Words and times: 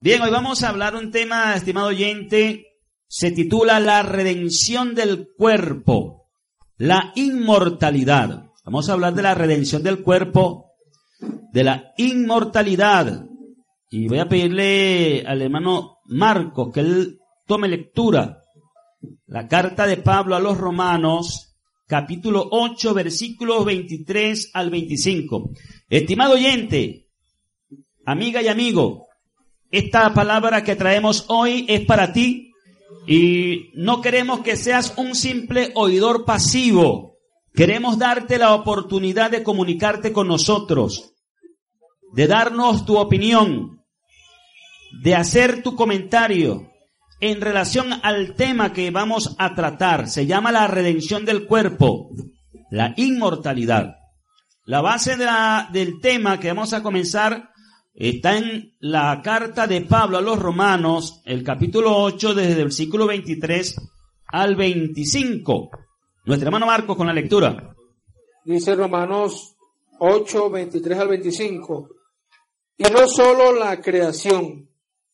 Bien, 0.00 0.22
hoy 0.22 0.30
vamos 0.30 0.62
a 0.62 0.68
hablar 0.68 0.94
un 0.94 1.10
tema, 1.10 1.56
estimado 1.56 1.88
oyente, 1.88 2.66
se 3.08 3.32
titula 3.32 3.80
La 3.80 4.04
redención 4.04 4.94
del 4.94 5.30
cuerpo, 5.36 6.28
la 6.76 7.10
inmortalidad. 7.16 8.44
Vamos 8.64 8.88
a 8.88 8.92
hablar 8.92 9.14
de 9.14 9.22
la 9.22 9.34
redención 9.34 9.82
del 9.82 10.04
cuerpo, 10.04 10.66
de 11.52 11.64
la 11.64 11.94
inmortalidad. 11.96 13.26
Y 13.90 14.06
voy 14.06 14.20
a 14.20 14.28
pedirle 14.28 15.24
al 15.26 15.42
hermano 15.42 15.96
Marcos 16.04 16.72
que 16.72 16.78
él 16.78 17.18
tome 17.44 17.66
lectura. 17.66 18.44
La 19.26 19.48
carta 19.48 19.84
de 19.84 19.96
Pablo 19.96 20.36
a 20.36 20.40
los 20.40 20.58
romanos, 20.58 21.56
capítulo 21.88 22.46
8, 22.52 22.94
versículos 22.94 23.64
23 23.64 24.52
al 24.54 24.70
25. 24.70 25.50
Estimado 25.90 26.34
oyente, 26.34 27.08
amiga 28.06 28.40
y 28.40 28.46
amigo, 28.46 29.07
esta 29.70 30.12
palabra 30.14 30.64
que 30.64 30.76
traemos 30.76 31.26
hoy 31.28 31.66
es 31.68 31.84
para 31.84 32.12
ti 32.12 32.52
y 33.06 33.70
no 33.74 34.00
queremos 34.00 34.40
que 34.40 34.56
seas 34.56 34.94
un 34.96 35.14
simple 35.14 35.72
oidor 35.74 36.24
pasivo. 36.24 37.18
Queremos 37.54 37.98
darte 37.98 38.38
la 38.38 38.54
oportunidad 38.54 39.30
de 39.30 39.42
comunicarte 39.42 40.12
con 40.12 40.28
nosotros, 40.28 41.14
de 42.12 42.26
darnos 42.26 42.86
tu 42.86 42.98
opinión, 42.98 43.82
de 45.02 45.14
hacer 45.14 45.62
tu 45.62 45.74
comentario 45.74 46.70
en 47.20 47.40
relación 47.40 47.92
al 48.02 48.34
tema 48.36 48.72
que 48.72 48.90
vamos 48.90 49.34
a 49.38 49.54
tratar. 49.54 50.08
Se 50.08 50.26
llama 50.26 50.52
la 50.52 50.66
redención 50.66 51.24
del 51.24 51.46
cuerpo, 51.46 52.10
la 52.70 52.94
inmortalidad. 52.96 53.96
La 54.64 54.82
base 54.82 55.16
del 55.72 56.00
tema 56.00 56.38
que 56.38 56.48
vamos 56.48 56.74
a 56.74 56.82
comenzar 56.82 57.50
Está 58.00 58.38
en 58.38 58.76
la 58.78 59.20
carta 59.24 59.66
de 59.66 59.80
Pablo 59.80 60.18
a 60.18 60.20
los 60.20 60.38
romanos, 60.38 61.20
el 61.24 61.42
capítulo 61.42 61.96
8, 61.96 62.32
desde 62.32 62.52
el 62.52 62.62
versículo 62.66 63.08
23 63.08 63.74
al 64.28 64.54
25. 64.54 65.70
Nuestro 66.24 66.46
hermano 66.46 66.66
Marcos 66.66 66.96
con 66.96 67.08
la 67.08 67.12
lectura. 67.12 67.74
Dice 68.44 68.76
Romanos 68.76 69.56
8, 69.98 70.48
23 70.48 70.96
al 70.96 71.08
25. 71.08 71.88
Y 72.76 72.84
no 72.84 73.08
solo 73.08 73.52
la 73.52 73.80
creación, 73.80 74.70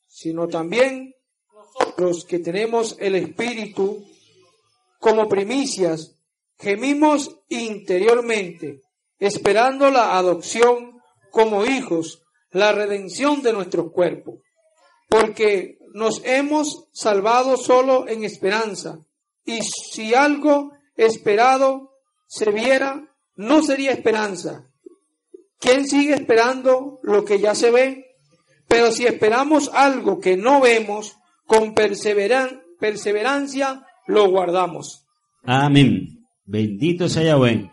sino 0.06 0.46
también 0.46 1.14
los 1.96 2.26
que 2.26 2.40
tenemos 2.40 2.96
el 3.00 3.14
Espíritu 3.14 4.04
como 4.98 5.26
primicias, 5.26 6.18
gemimos 6.58 7.34
interiormente, 7.48 8.82
esperando 9.18 9.90
la 9.90 10.18
adopción 10.18 11.00
como 11.30 11.64
hijos 11.64 12.20
la 12.54 12.72
redención 12.72 13.42
de 13.42 13.52
nuestro 13.52 13.90
cuerpo, 13.90 14.38
porque 15.08 15.78
nos 15.92 16.22
hemos 16.24 16.86
salvado 16.92 17.58
solo 17.58 18.08
en 18.08 18.24
esperanza, 18.24 19.00
y 19.44 19.58
si 19.62 20.14
algo 20.14 20.72
esperado 20.96 21.90
se 22.26 22.50
viera, 22.50 23.14
no 23.36 23.62
sería 23.62 23.90
esperanza. 23.90 24.70
¿Quién 25.58 25.86
sigue 25.86 26.14
esperando 26.14 27.00
lo 27.02 27.24
que 27.24 27.40
ya 27.40 27.54
se 27.54 27.70
ve? 27.70 28.16
Pero 28.68 28.90
si 28.90 29.04
esperamos 29.04 29.70
algo 29.74 30.20
que 30.20 30.36
no 30.36 30.60
vemos, 30.60 31.16
con 31.46 31.74
perseverancia 31.74 33.86
lo 34.06 34.30
guardamos. 34.30 35.04
Amén. 35.42 36.24
Bendito 36.44 37.08
sea 37.08 37.24
Yahweh. 37.24 37.70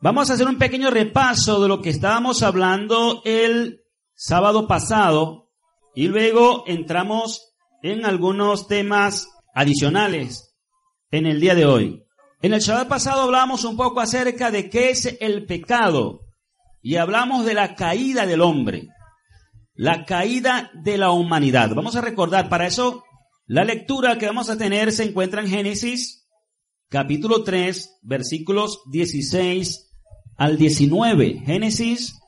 Vamos 0.00 0.30
a 0.30 0.34
hacer 0.34 0.48
un 0.48 0.58
pequeño 0.58 0.90
repaso 0.90 1.62
de 1.62 1.68
lo 1.68 1.80
que 1.80 1.90
estábamos 1.90 2.42
hablando 2.42 3.22
el 3.24 3.83
sábado 4.14 4.66
pasado 4.66 5.50
y 5.94 6.08
luego 6.08 6.64
entramos 6.66 7.54
en 7.82 8.04
algunos 8.04 8.66
temas 8.66 9.28
adicionales 9.54 10.56
en 11.10 11.26
el 11.26 11.40
día 11.40 11.54
de 11.54 11.66
hoy. 11.66 12.04
En 12.42 12.52
el 12.52 12.62
sábado 12.62 12.88
pasado 12.88 13.22
hablamos 13.22 13.64
un 13.64 13.76
poco 13.76 14.00
acerca 14.00 14.50
de 14.50 14.68
qué 14.68 14.90
es 14.90 15.16
el 15.20 15.46
pecado 15.46 16.20
y 16.82 16.96
hablamos 16.96 17.46
de 17.46 17.54
la 17.54 17.74
caída 17.74 18.26
del 18.26 18.40
hombre, 18.40 18.88
la 19.74 20.04
caída 20.04 20.70
de 20.74 20.98
la 20.98 21.10
humanidad. 21.10 21.74
Vamos 21.74 21.96
a 21.96 22.00
recordar, 22.00 22.48
para 22.48 22.66
eso 22.66 23.04
la 23.46 23.64
lectura 23.64 24.18
que 24.18 24.26
vamos 24.26 24.50
a 24.50 24.58
tener 24.58 24.92
se 24.92 25.04
encuentra 25.04 25.40
en 25.40 25.48
Génesis 25.48 26.26
capítulo 26.88 27.44
3 27.44 27.98
versículos 28.02 28.82
16 28.90 29.90
al 30.36 30.56
19. 30.58 31.42
Génesis 31.44 32.18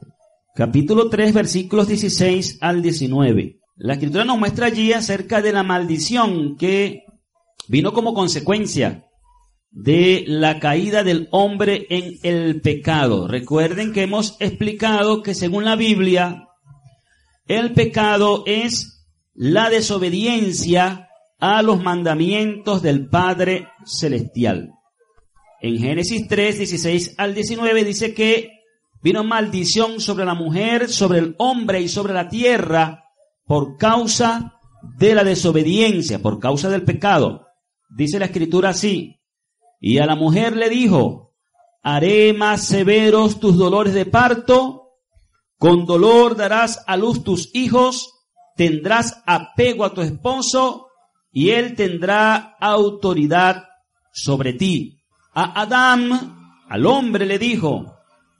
capítulo 0.56 1.10
3, 1.10 1.34
versículos 1.34 1.86
16 1.86 2.58
al 2.62 2.80
19. 2.80 3.60
La 3.76 3.92
escritura 3.92 4.24
nos 4.24 4.38
muestra 4.38 4.66
allí 4.66 4.94
acerca 4.94 5.42
de 5.42 5.52
la 5.52 5.62
maldición 5.62 6.56
que 6.56 7.04
vino 7.68 7.92
como 7.92 8.14
consecuencia 8.14 9.04
de 9.70 10.24
la 10.26 10.58
caída 10.58 11.04
del 11.04 11.28
hombre 11.30 11.86
en 11.90 12.14
el 12.22 12.62
pecado. 12.62 13.28
Recuerden 13.28 13.92
que 13.92 14.04
hemos 14.04 14.38
explicado 14.40 15.22
que 15.22 15.34
según 15.34 15.66
la 15.66 15.76
Biblia, 15.76 16.48
el 17.46 17.74
pecado 17.74 18.42
es 18.46 19.06
la 19.34 19.68
desobediencia 19.68 21.10
a 21.38 21.60
los 21.60 21.82
mandamientos 21.82 22.80
del 22.80 23.10
Padre 23.10 23.68
Celestial. 23.84 24.70
En 25.60 25.76
Génesis 25.78 26.26
3, 26.26 26.56
16 26.56 27.14
al 27.18 27.34
19 27.34 27.84
dice 27.84 28.14
que 28.14 28.55
Vino 29.06 29.22
maldición 29.22 30.00
sobre 30.00 30.24
la 30.24 30.34
mujer, 30.34 30.88
sobre 30.88 31.20
el 31.20 31.36
hombre 31.38 31.80
y 31.80 31.88
sobre 31.88 32.12
la 32.12 32.28
tierra 32.28 33.04
por 33.44 33.76
causa 33.76 34.58
de 34.98 35.14
la 35.14 35.22
desobediencia, 35.22 36.20
por 36.20 36.40
causa 36.40 36.68
del 36.70 36.82
pecado. 36.82 37.46
Dice 37.88 38.18
la 38.18 38.24
escritura 38.24 38.70
así. 38.70 39.20
Y 39.78 39.98
a 39.98 40.06
la 40.06 40.16
mujer 40.16 40.56
le 40.56 40.68
dijo, 40.68 41.36
haré 41.84 42.32
más 42.32 42.64
severos 42.64 43.38
tus 43.38 43.56
dolores 43.56 43.94
de 43.94 44.06
parto, 44.06 44.96
con 45.56 45.86
dolor 45.86 46.34
darás 46.34 46.82
a 46.88 46.96
luz 46.96 47.22
tus 47.22 47.54
hijos, 47.54 48.12
tendrás 48.56 49.22
apego 49.24 49.84
a 49.84 49.94
tu 49.94 50.00
esposo 50.00 50.88
y 51.30 51.50
él 51.50 51.76
tendrá 51.76 52.56
autoridad 52.58 53.66
sobre 54.12 54.54
ti. 54.54 54.98
A 55.32 55.60
Adán, 55.60 56.56
al 56.68 56.86
hombre 56.86 57.24
le 57.24 57.38
dijo, 57.38 57.95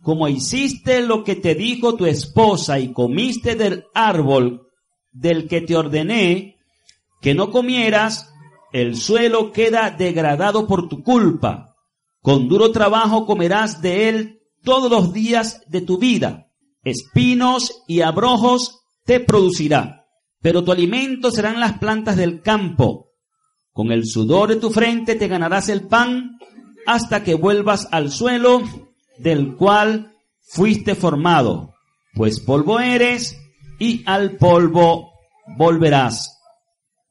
como 0.06 0.28
hiciste 0.28 1.02
lo 1.02 1.24
que 1.24 1.34
te 1.34 1.56
dijo 1.56 1.96
tu 1.96 2.06
esposa 2.06 2.78
y 2.78 2.92
comiste 2.92 3.56
del 3.56 3.86
árbol 3.92 4.68
del 5.10 5.48
que 5.48 5.62
te 5.62 5.74
ordené 5.74 6.58
que 7.20 7.34
no 7.34 7.50
comieras, 7.50 8.32
el 8.72 8.94
suelo 8.94 9.50
queda 9.50 9.90
degradado 9.90 10.68
por 10.68 10.88
tu 10.88 11.02
culpa. 11.02 11.74
Con 12.22 12.46
duro 12.46 12.70
trabajo 12.70 13.26
comerás 13.26 13.82
de 13.82 14.08
él 14.08 14.42
todos 14.62 14.88
los 14.88 15.12
días 15.12 15.62
de 15.66 15.80
tu 15.80 15.98
vida. 15.98 16.52
Espinos 16.84 17.82
y 17.88 18.02
abrojos 18.02 18.82
te 19.04 19.18
producirá. 19.18 20.06
Pero 20.40 20.62
tu 20.62 20.70
alimento 20.70 21.32
serán 21.32 21.58
las 21.58 21.80
plantas 21.80 22.16
del 22.16 22.42
campo. 22.42 23.10
Con 23.72 23.90
el 23.90 24.06
sudor 24.06 24.50
de 24.50 24.56
tu 24.60 24.70
frente 24.70 25.16
te 25.16 25.26
ganarás 25.26 25.68
el 25.68 25.88
pan 25.88 26.38
hasta 26.86 27.24
que 27.24 27.34
vuelvas 27.34 27.88
al 27.90 28.12
suelo 28.12 28.62
del 29.18 29.56
cual 29.56 30.14
fuiste 30.40 30.94
formado, 30.94 31.74
pues 32.14 32.40
polvo 32.40 32.80
eres 32.80 33.38
y 33.78 34.02
al 34.06 34.36
polvo 34.36 35.12
volverás. 35.56 36.40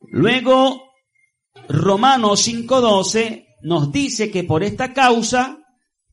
Luego, 0.02 0.92
Romanos 1.68 2.48
5.12 2.48 3.46
nos 3.62 3.92
dice 3.92 4.32
que 4.32 4.44
por 4.44 4.64
esta 4.64 4.94
causa 4.94 5.60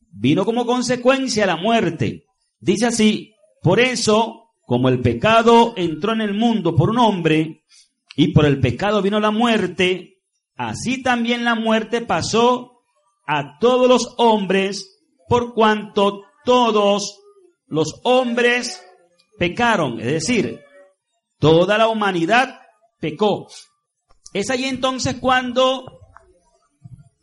vino 0.09 0.45
como 0.45 0.65
consecuencia 0.65 1.45
la 1.45 1.57
muerte. 1.57 2.25
Dice 2.59 2.87
así, 2.87 3.33
por 3.61 3.79
eso, 3.79 4.51
como 4.65 4.89
el 4.89 5.01
pecado 5.01 5.73
entró 5.75 6.13
en 6.13 6.21
el 6.21 6.33
mundo 6.33 6.75
por 6.75 6.89
un 6.89 6.99
hombre, 6.99 7.63
y 8.15 8.29
por 8.29 8.45
el 8.45 8.59
pecado 8.59 9.01
vino 9.01 9.19
la 9.19 9.31
muerte, 9.31 10.21
así 10.55 11.01
también 11.01 11.43
la 11.43 11.55
muerte 11.55 12.01
pasó 12.01 12.83
a 13.25 13.57
todos 13.59 13.87
los 13.87 14.15
hombres 14.17 14.92
por 15.27 15.53
cuanto 15.53 16.23
todos 16.45 17.19
los 17.67 17.99
hombres 18.03 18.83
pecaron, 19.37 19.99
es 19.99 20.05
decir, 20.05 20.61
toda 21.39 21.77
la 21.77 21.87
humanidad 21.87 22.59
pecó. 22.99 23.47
Es 24.33 24.49
ahí 24.49 24.65
entonces 24.65 25.17
cuando 25.19 25.99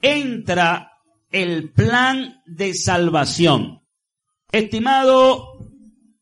entra 0.00 0.92
el 1.30 1.72
plan 1.72 2.42
de 2.46 2.74
salvación. 2.74 3.82
Estimado 4.52 5.58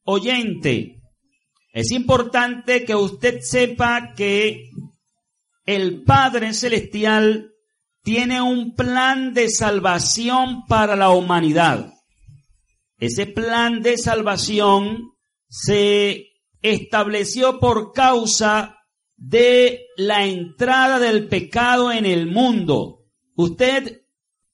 oyente, 0.05 1.01
es 1.73 1.91
importante 1.93 2.85
que 2.85 2.95
usted 2.95 3.41
sepa 3.41 4.15
que 4.15 4.71
el 5.65 6.03
Padre 6.03 6.55
Celestial 6.55 7.53
tiene 8.09 8.41
un 8.41 8.75
plan 8.75 9.35
de 9.35 9.51
salvación 9.51 10.65
para 10.67 10.97
la 10.97 11.11
humanidad. 11.11 11.93
Ese 12.99 13.27
plan 13.27 13.83
de 13.83 13.99
salvación 13.99 15.11
se 15.47 16.29
estableció 16.63 17.61
por 17.61 17.93
causa 17.93 18.79
de 19.19 19.83
la 19.99 20.25
entrada 20.25 20.99
del 20.99 21.29
pecado 21.29 21.93
en 21.93 22.07
el 22.07 22.27
mundo. 22.27 23.01
Usted, 23.35 24.01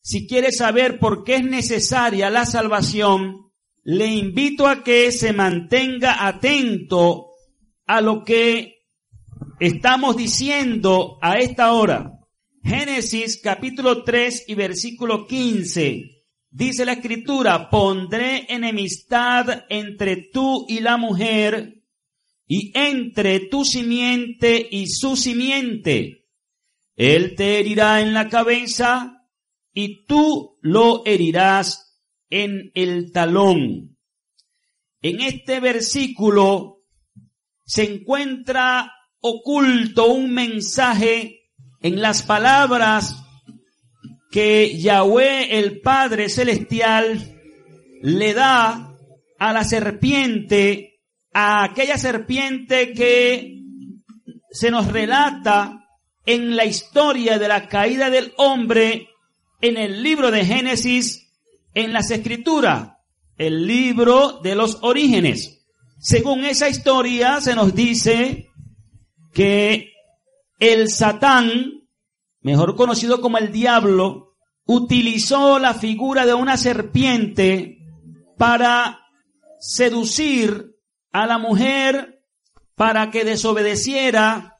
si 0.01 0.27
quiere 0.27 0.51
saber 0.51 0.99
por 0.99 1.23
qué 1.23 1.37
es 1.37 1.45
necesaria 1.45 2.31
la 2.31 2.47
salvación, 2.47 3.53
le 3.85 4.09
invito 4.09 4.67
a 4.67 4.83
que 4.83 5.12
se 5.12 5.33
mantenga 5.33 6.27
atento 6.27 7.27
a 7.87 8.01
lo 8.01 8.25
que 8.25 8.79
estamos 9.61 10.17
diciendo 10.17 11.19
a 11.23 11.35
esta 11.39 11.73
hora. 11.73 12.13
Génesis 12.64 13.43
capítulo 13.43 14.05
3 14.05 14.46
y 14.49 14.55
versículo 14.55 15.26
15. 15.26 16.25
Dice 16.49 16.87
la 16.87 16.94
escritura, 16.94 17.69
pondré 17.69 18.46
enemistad 18.49 19.66
entre 19.69 20.31
tú 20.32 20.64
y 20.66 20.81
la 20.81 20.96
mujer 20.96 21.82
y 22.46 22.72
entre 22.75 23.40
tu 23.40 23.66
simiente 23.66 24.66
y 24.70 24.87
su 24.87 25.14
simiente. 25.14 26.25
Él 26.96 27.34
te 27.37 27.58
herirá 27.58 28.00
en 28.00 28.14
la 28.14 28.31
cabeza 28.31 29.28
y 29.75 30.06
tú 30.06 30.56
lo 30.62 31.05
herirás 31.05 32.00
en 32.31 32.70
el 32.75 33.12
talón. 33.12 33.99
En 35.02 35.20
este 35.20 35.60
versículo 35.60 36.82
se 37.62 37.84
encuentra 37.84 38.90
oculto 39.20 40.06
un 40.06 40.32
mensaje 40.32 41.44
en 41.84 42.00
las 42.00 42.22
palabras 42.22 43.22
que 44.31 44.78
Yahweh 44.78 45.58
el 45.58 45.82
Padre 45.82 46.31
Celestial 46.31 47.38
le 48.00 48.32
da 48.32 48.96
a 49.38 49.52
la 49.52 49.64
serpiente, 49.64 51.02
a 51.34 51.62
aquella 51.62 51.98
serpiente 51.98 52.94
que 52.94 53.60
se 54.50 54.70
nos 54.70 54.86
relata 54.90 55.86
en 56.25 56.56
la 56.56 56.64
historia 56.64 57.38
de 57.38 57.48
la 57.48 57.69
caída 57.69 58.08
del 58.08 58.32
hombre 58.38 59.10
en 59.60 59.76
el 59.76 60.02
libro 60.02 60.31
de 60.31 60.46
Génesis, 60.46 61.31
en 61.75 61.92
las 61.92 62.10
escrituras, 62.10 62.92
el 63.36 63.66
libro 63.66 64.40
de 64.42 64.54
los 64.54 64.78
orígenes. 64.81 65.66
Según 65.98 66.46
esa 66.46 66.66
historia 66.66 67.42
se 67.42 67.54
nos 67.54 67.75
dice 67.75 68.48
que 69.34 69.94
el 70.59 70.89
Satán 70.89 71.85
mejor 72.45 72.77
conocido 72.77 73.21
como 73.23 73.39
el 73.39 73.51
diablo, 73.51 74.37
utilizó 74.67 75.59
la 75.59 75.75
figura 75.75 76.27
de 76.27 76.35
una 76.35 76.59
serpiente 76.59 77.79
para 78.37 79.01
seducir 79.59 80.77
a 81.11 81.27
la 81.27 81.39
mujer 81.39 82.23
para 82.77 83.11
que 83.11 83.25
desobedeciera 83.25 84.59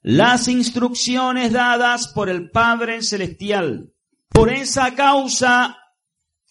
las 0.00 0.46
instrucciones 0.46 1.52
dadas 1.52 2.08
por 2.08 2.28
el 2.28 2.50
Padre 2.50 3.02
Celestial. 3.02 3.92
Por 4.28 4.52
esa 4.52 4.94
causa 4.94 5.76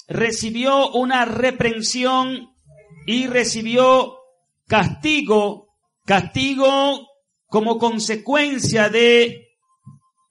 recibió 0.10 0.92
una 0.92 1.24
reprensión 1.24 2.50
y 3.08 3.28
recibió 3.28 4.18
castigo, 4.68 5.70
castigo 6.06 7.08
como 7.54 7.78
consecuencia 7.78 8.90
de 8.90 9.50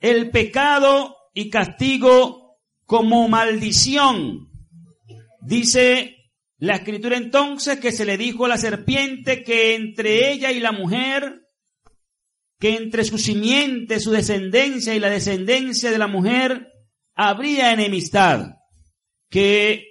el 0.01 0.33
pecado 0.33 1.15
y 1.33 1.51
castigo 1.51 2.59
como 2.85 3.29
maldición. 3.29 4.51
Dice 5.41 6.17
la 6.59 6.75
escritura 6.75 7.17
entonces 7.17 7.79
que 7.79 7.93
se 7.93 8.05
le 8.05 8.19
dijo 8.19 8.47
a 8.47 8.49
la 8.49 8.59
serpiente 8.59 9.45
que 9.45 9.77
entre 9.77 10.33
ella 10.33 10.51
y 10.51 10.59
la 10.59 10.73
mujer, 10.73 11.43
que 12.59 12.75
entre 12.75 13.05
su 13.05 13.19
simiente, 13.19 14.01
su 14.01 14.11
descendencia 14.11 14.93
y 14.93 14.99
la 14.99 15.09
descendencia 15.09 15.93
de 15.93 15.99
la 15.99 16.09
mujer, 16.09 16.73
habría 17.15 17.73
enemistad, 17.73 18.57
que 19.31 19.85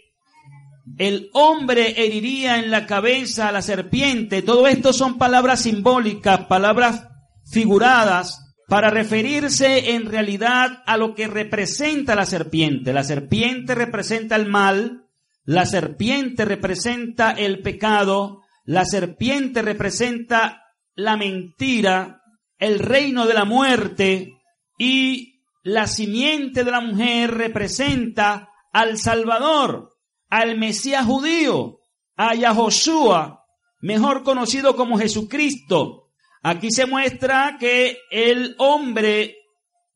el 0.97 1.29
hombre 1.31 2.03
heriría 2.03 2.57
en 2.57 2.71
la 2.71 2.85
cabeza 2.85 3.47
a 3.47 3.53
la 3.53 3.61
serpiente. 3.61 4.41
Todo 4.41 4.67
esto 4.67 4.91
son 4.91 5.17
palabras 5.17 5.61
simbólicas, 5.61 6.47
palabras 6.47 7.07
figuradas, 7.51 8.51
para 8.67 8.89
referirse 8.89 9.95
en 9.95 10.05
realidad 10.05 10.81
a 10.85 10.95
lo 10.95 11.13
que 11.13 11.27
representa 11.27 12.15
la 12.15 12.25
serpiente. 12.25 12.93
La 12.93 13.03
serpiente 13.03 13.75
representa 13.75 14.37
el 14.37 14.45
mal, 14.45 15.07
la 15.43 15.65
serpiente 15.65 16.45
representa 16.45 17.31
el 17.31 17.61
pecado, 17.61 18.41
la 18.63 18.85
serpiente 18.85 19.61
representa 19.61 20.63
la 20.95 21.17
mentira, 21.17 22.21
el 22.57 22.79
reino 22.79 23.25
de 23.25 23.33
la 23.33 23.43
muerte 23.43 24.37
y 24.77 25.41
la 25.63 25.87
simiente 25.87 26.63
de 26.63 26.71
la 26.71 26.79
mujer 26.79 27.31
representa 27.31 28.49
al 28.71 28.97
Salvador, 28.97 29.97
al 30.29 30.57
Mesías 30.57 31.05
judío, 31.05 31.81
a 32.15 32.35
Yahoshua, 32.35 33.43
mejor 33.81 34.23
conocido 34.23 34.75
como 34.75 34.97
Jesucristo, 34.97 36.00
Aquí 36.43 36.71
se 36.71 36.87
muestra 36.87 37.57
que 37.59 37.99
el 38.09 38.55
hombre, 38.57 39.37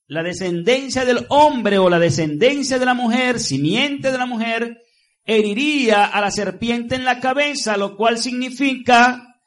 la 0.07 0.21
descendencia 0.21 1.03
del 1.03 1.25
hombre 1.29 1.79
o 1.79 1.89
la 1.89 1.97
descendencia 1.97 2.77
de 2.77 2.85
la 2.85 2.93
mujer, 2.93 3.39
simiente 3.39 4.11
de 4.11 4.17
la 4.17 4.27
mujer, 4.27 4.77
heriría 5.25 6.05
a 6.05 6.21
la 6.21 6.29
serpiente 6.29 6.93
en 6.93 7.03
la 7.03 7.19
cabeza, 7.19 7.77
lo 7.77 7.97
cual 7.97 8.19
significa 8.19 9.39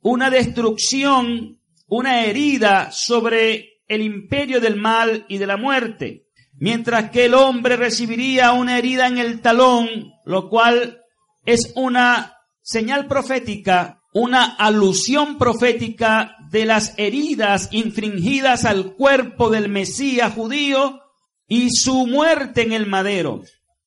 una 0.00 0.30
destrucción, 0.30 1.60
una 1.88 2.24
herida 2.24 2.92
sobre 2.92 3.80
el 3.88 4.02
imperio 4.02 4.60
del 4.60 4.76
mal 4.76 5.26
y 5.28 5.38
de 5.38 5.48
la 5.48 5.56
muerte. 5.56 6.28
Mientras 6.58 7.10
que 7.10 7.24
el 7.24 7.34
hombre 7.34 7.76
recibiría 7.76 8.52
una 8.52 8.78
herida 8.78 9.08
en 9.08 9.18
el 9.18 9.40
talón, 9.40 10.12
lo 10.24 10.48
cual 10.48 11.02
es 11.44 11.72
una 11.74 12.36
señal 12.62 13.08
profética 13.08 14.00
una 14.16 14.46
alusión 14.56 15.36
profética 15.36 16.35
de 16.50 16.66
las 16.66 16.94
heridas 16.96 17.68
infringidas 17.72 18.64
al 18.64 18.94
cuerpo 18.94 19.50
del 19.50 19.68
Mesías 19.68 20.32
judío 20.34 21.00
y 21.48 21.70
su 21.70 22.06
muerte 22.06 22.62
en 22.62 22.72
el 22.72 22.86
madero. 22.86 23.42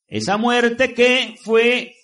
Esa 0.07 0.37
muerte 0.37 0.93
que 0.93 1.35
fue 1.43 1.95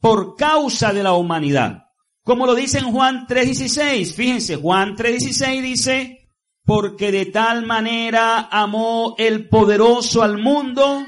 por 0.00 0.36
causa 0.36 0.92
de 0.92 1.02
la 1.02 1.14
humanidad. 1.14 1.84
Como 2.22 2.46
lo 2.46 2.54
dice 2.54 2.78
en 2.78 2.90
Juan 2.90 3.26
3.16. 3.26 4.14
Fíjense, 4.14 4.56
Juan 4.56 4.96
3.16 4.96 5.62
dice, 5.62 6.28
porque 6.64 7.12
de 7.12 7.26
tal 7.26 7.66
manera 7.66 8.48
amó 8.50 9.14
el 9.18 9.48
poderoso 9.48 10.22
al 10.22 10.38
mundo 10.38 11.06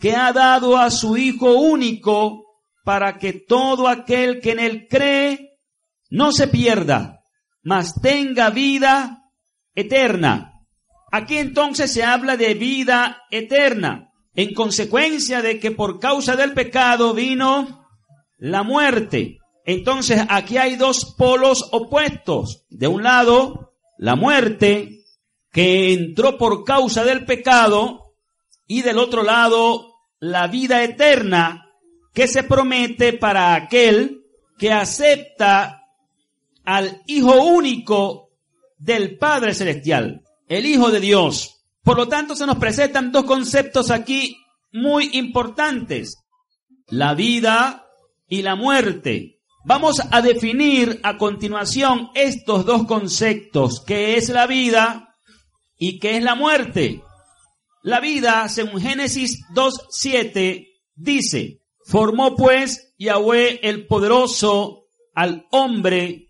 que 0.00 0.14
ha 0.14 0.32
dado 0.32 0.78
a 0.78 0.90
su 0.90 1.16
Hijo 1.16 1.54
único 1.54 2.44
para 2.84 3.18
que 3.18 3.32
todo 3.32 3.88
aquel 3.88 4.40
que 4.40 4.52
en 4.52 4.60
él 4.60 4.86
cree 4.88 5.58
no 6.10 6.32
se 6.32 6.48
pierda, 6.48 7.17
mas 7.62 8.00
tenga 8.00 8.50
vida 8.50 9.24
eterna. 9.74 10.52
Aquí 11.10 11.38
entonces 11.38 11.92
se 11.92 12.04
habla 12.04 12.36
de 12.36 12.54
vida 12.54 13.22
eterna, 13.30 14.12
en 14.34 14.54
consecuencia 14.54 15.42
de 15.42 15.58
que 15.58 15.70
por 15.70 15.98
causa 15.98 16.36
del 16.36 16.52
pecado 16.52 17.14
vino 17.14 17.86
la 18.36 18.62
muerte. 18.62 19.38
Entonces 19.64 20.24
aquí 20.28 20.56
hay 20.56 20.76
dos 20.76 21.14
polos 21.16 21.68
opuestos. 21.72 22.64
De 22.68 22.86
un 22.86 23.02
lado, 23.02 23.74
la 23.98 24.16
muerte 24.16 25.04
que 25.50 25.92
entró 25.92 26.38
por 26.38 26.64
causa 26.64 27.04
del 27.04 27.24
pecado 27.24 28.14
y 28.66 28.82
del 28.82 28.98
otro 28.98 29.22
lado, 29.22 29.94
la 30.20 30.46
vida 30.46 30.82
eterna 30.84 31.70
que 32.12 32.28
se 32.28 32.42
promete 32.42 33.12
para 33.12 33.54
aquel 33.54 34.24
que 34.58 34.72
acepta 34.72 35.77
al 36.68 37.02
Hijo 37.06 37.42
único 37.42 38.30
del 38.76 39.16
Padre 39.16 39.54
Celestial, 39.54 40.22
el 40.48 40.66
Hijo 40.66 40.90
de 40.90 41.00
Dios. 41.00 41.64
Por 41.82 41.96
lo 41.96 42.08
tanto, 42.08 42.36
se 42.36 42.46
nos 42.46 42.58
presentan 42.58 43.10
dos 43.10 43.24
conceptos 43.24 43.90
aquí 43.90 44.36
muy 44.72 45.10
importantes, 45.14 46.16
la 46.88 47.14
vida 47.14 47.86
y 48.28 48.42
la 48.42 48.54
muerte. 48.54 49.40
Vamos 49.64 50.02
a 50.10 50.22
definir 50.22 51.00
a 51.02 51.16
continuación 51.16 52.10
estos 52.14 52.64
dos 52.64 52.86
conceptos, 52.86 53.80
que 53.80 54.16
es 54.16 54.28
la 54.28 54.46
vida 54.46 55.08
¿Y 55.78 56.00
qué 56.00 56.16
es 56.16 56.22
la 56.22 56.34
muerte? 56.34 57.02
La 57.82 58.00
vida, 58.00 58.48
según 58.48 58.80
Génesis 58.80 59.44
2.7, 59.54 60.66
dice, 60.96 61.60
formó 61.86 62.34
pues 62.34 62.94
Yahweh 62.98 63.60
el 63.62 63.86
poderoso 63.86 64.86
al 65.14 65.46
hombre, 65.52 66.27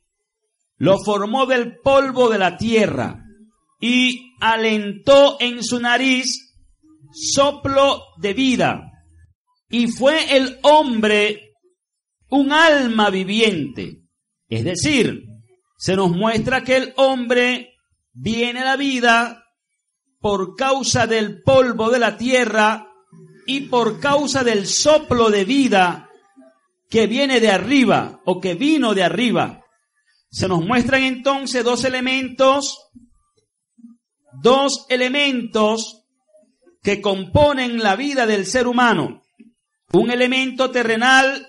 lo 0.79 0.99
formó 0.99 1.47
del 1.47 1.79
polvo 1.79 2.29
de 2.29 2.39
la 2.39 2.57
tierra 2.57 3.25
y 3.81 4.33
alentó 4.41 5.37
en 5.41 5.63
su 5.63 5.81
nariz 5.81 6.55
soplo 7.13 8.03
de 8.19 8.33
vida. 8.33 8.93
Y 9.69 9.89
fue 9.89 10.37
el 10.37 10.59
hombre 10.63 11.53
un 12.31 12.53
alma 12.53 13.11
viviente. 13.11 14.03
Es 14.49 14.65
decir, 14.65 15.25
se 15.77 15.97
nos 15.97 16.11
muestra 16.11 16.63
que 16.63 16.77
el 16.77 16.93
hombre 16.97 17.75
viene 18.13 18.61
a 18.61 18.65
la 18.65 18.77
vida 18.77 19.45
por 20.21 20.57
causa 20.57 21.07
del 21.07 21.43
polvo 21.43 21.91
de 21.91 21.99
la 21.99 22.17
tierra 22.17 22.89
y 23.47 23.63
por 23.63 24.01
causa 24.01 24.43
del 24.43 24.67
soplo 24.67 25.31
de 25.31 25.45
vida 25.45 26.11
que 26.91 27.07
viene 27.07 27.41
de 27.41 27.51
arriba 27.51 28.21
o 28.25 28.41
que 28.41 28.55
vino 28.55 28.95
de 28.95 29.05
arriba. 29.05 29.65
Se 30.31 30.49
nos 30.49 30.65
muestran 30.65 31.03
entonces 31.03 31.65
dos 31.65 31.85
elementos, 31.85 32.91
dos 34.43 34.87
elementos 34.89 36.05
que 36.83 37.01
componen 37.01 37.79
la 37.83 37.97
vida 37.97 38.27
del 38.27 38.47
ser 38.47 38.67
humano. 38.67 39.23
Un 39.93 40.11
elemento 40.11 40.71
terrenal 40.71 41.49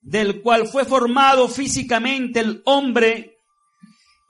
del 0.00 0.40
cual 0.40 0.66
fue 0.66 0.84
formado 0.84 1.48
físicamente 1.48 2.40
el 2.40 2.62
hombre 2.64 3.36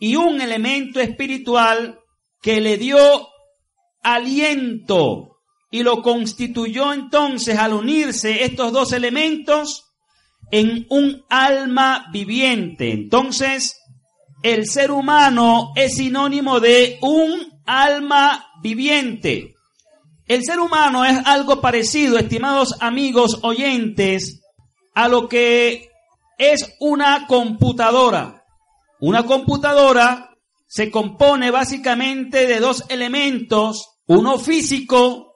y 0.01 0.17
un 0.17 0.41
elemento 0.41 1.01
espiritual 1.01 2.01
que 2.41 2.61
le 2.61 2.79
dio 2.79 3.29
aliento 4.03 5.37
y 5.71 5.83
lo 5.83 6.03
constituyó 6.03 6.93
entonces 6.93 7.59
al 7.59 7.75
unirse 7.75 8.45
estos 8.45 8.73
dos 8.73 8.93
elementos 8.93 9.88
en 10.51 10.87
un 10.91 11.25
alma 11.29 12.07
viviente. 12.13 12.93
Entonces, 12.93 13.77
el 14.43 14.67
ser 14.67 14.91
humano 14.91 15.73
es 15.75 15.97
sinónimo 15.97 16.61
de 16.61 16.99
un 17.03 17.63
alma 17.67 18.47
viviente. 18.63 19.55
El 20.27 20.45
ser 20.45 20.61
humano 20.61 21.05
es 21.05 21.27
algo 21.27 21.61
parecido, 21.61 22.19
estimados 22.19 22.77
amigos 22.81 23.39
oyentes, 23.43 24.41
a 24.95 25.09
lo 25.09 25.29
que 25.29 25.89
es 26.39 26.77
una 26.81 27.27
computadora. 27.27 28.45
Una 29.01 29.25
computadora 29.25 30.31
se 30.67 30.91
compone 30.91 31.51
básicamente 31.51 32.47
de 32.47 32.61
dos 32.61 32.85
elementos, 32.91 34.01
uno 34.07 34.39
físico 34.39 35.33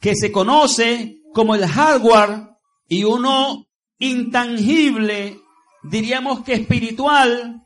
que 0.00 0.14
se 0.14 0.30
conoce 0.30 1.20
como 1.32 1.54
el 1.54 1.66
hardware 1.66 2.48
y 2.86 3.04
uno 3.04 3.66
intangible, 3.98 5.40
diríamos 5.82 6.42
que 6.42 6.54
espiritual, 6.54 7.62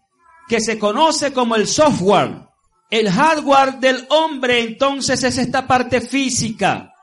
que 0.48 0.60
se 0.60 0.78
conoce 0.78 1.32
como 1.32 1.56
el 1.56 1.66
software. 1.66 2.48
El 2.90 3.10
hardware 3.10 3.78
del 3.80 4.06
hombre 4.08 4.60
entonces 4.60 5.22
es 5.22 5.36
esta 5.36 5.66
parte 5.66 6.00
física, 6.00 6.94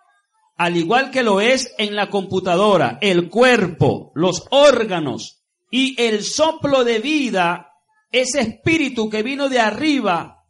al 0.57 0.77
igual 0.77 1.11
que 1.11 1.21
lo 1.21 1.41
es 1.41 1.73
en 1.77 1.95
la 1.95 2.09
computadora, 2.09 2.97
el 3.01 3.29
cuerpo, 3.29 4.11
los 4.15 4.45
órganos 4.49 5.43
y 5.69 6.01
el 6.01 6.23
soplo 6.23 6.83
de 6.83 6.99
vida, 6.99 7.73
ese 8.11 8.39
espíritu 8.39 9.09
que 9.09 9.21
vino 9.21 9.49
de 9.49 9.59
arriba 9.59 10.43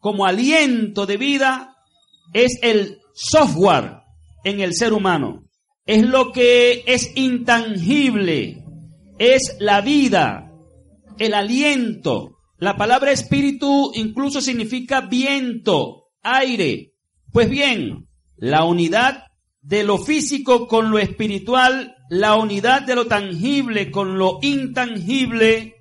como 0.00 0.26
aliento 0.26 1.06
de 1.06 1.16
vida, 1.16 1.76
es 2.32 2.58
el 2.62 3.00
software 3.14 3.98
en 4.42 4.60
el 4.60 4.74
ser 4.74 4.92
humano. 4.92 5.44
Es 5.84 6.02
lo 6.02 6.32
que 6.32 6.84
es 6.86 7.16
intangible, 7.16 8.64
es 9.18 9.56
la 9.58 9.80
vida, 9.80 10.52
el 11.18 11.34
aliento. 11.34 12.38
La 12.58 12.76
palabra 12.76 13.10
espíritu 13.10 13.90
incluso 13.94 14.40
significa 14.40 15.00
viento, 15.00 16.10
aire. 16.22 16.94
Pues 17.32 17.50
bien, 17.50 18.08
la 18.36 18.64
unidad 18.64 19.24
de 19.60 19.82
lo 19.82 19.98
físico 19.98 20.68
con 20.68 20.90
lo 20.90 20.98
espiritual, 20.98 21.96
la 22.10 22.36
unidad 22.36 22.82
de 22.82 22.94
lo 22.94 23.06
tangible 23.06 23.90
con 23.90 24.18
lo 24.18 24.38
intangible, 24.42 25.74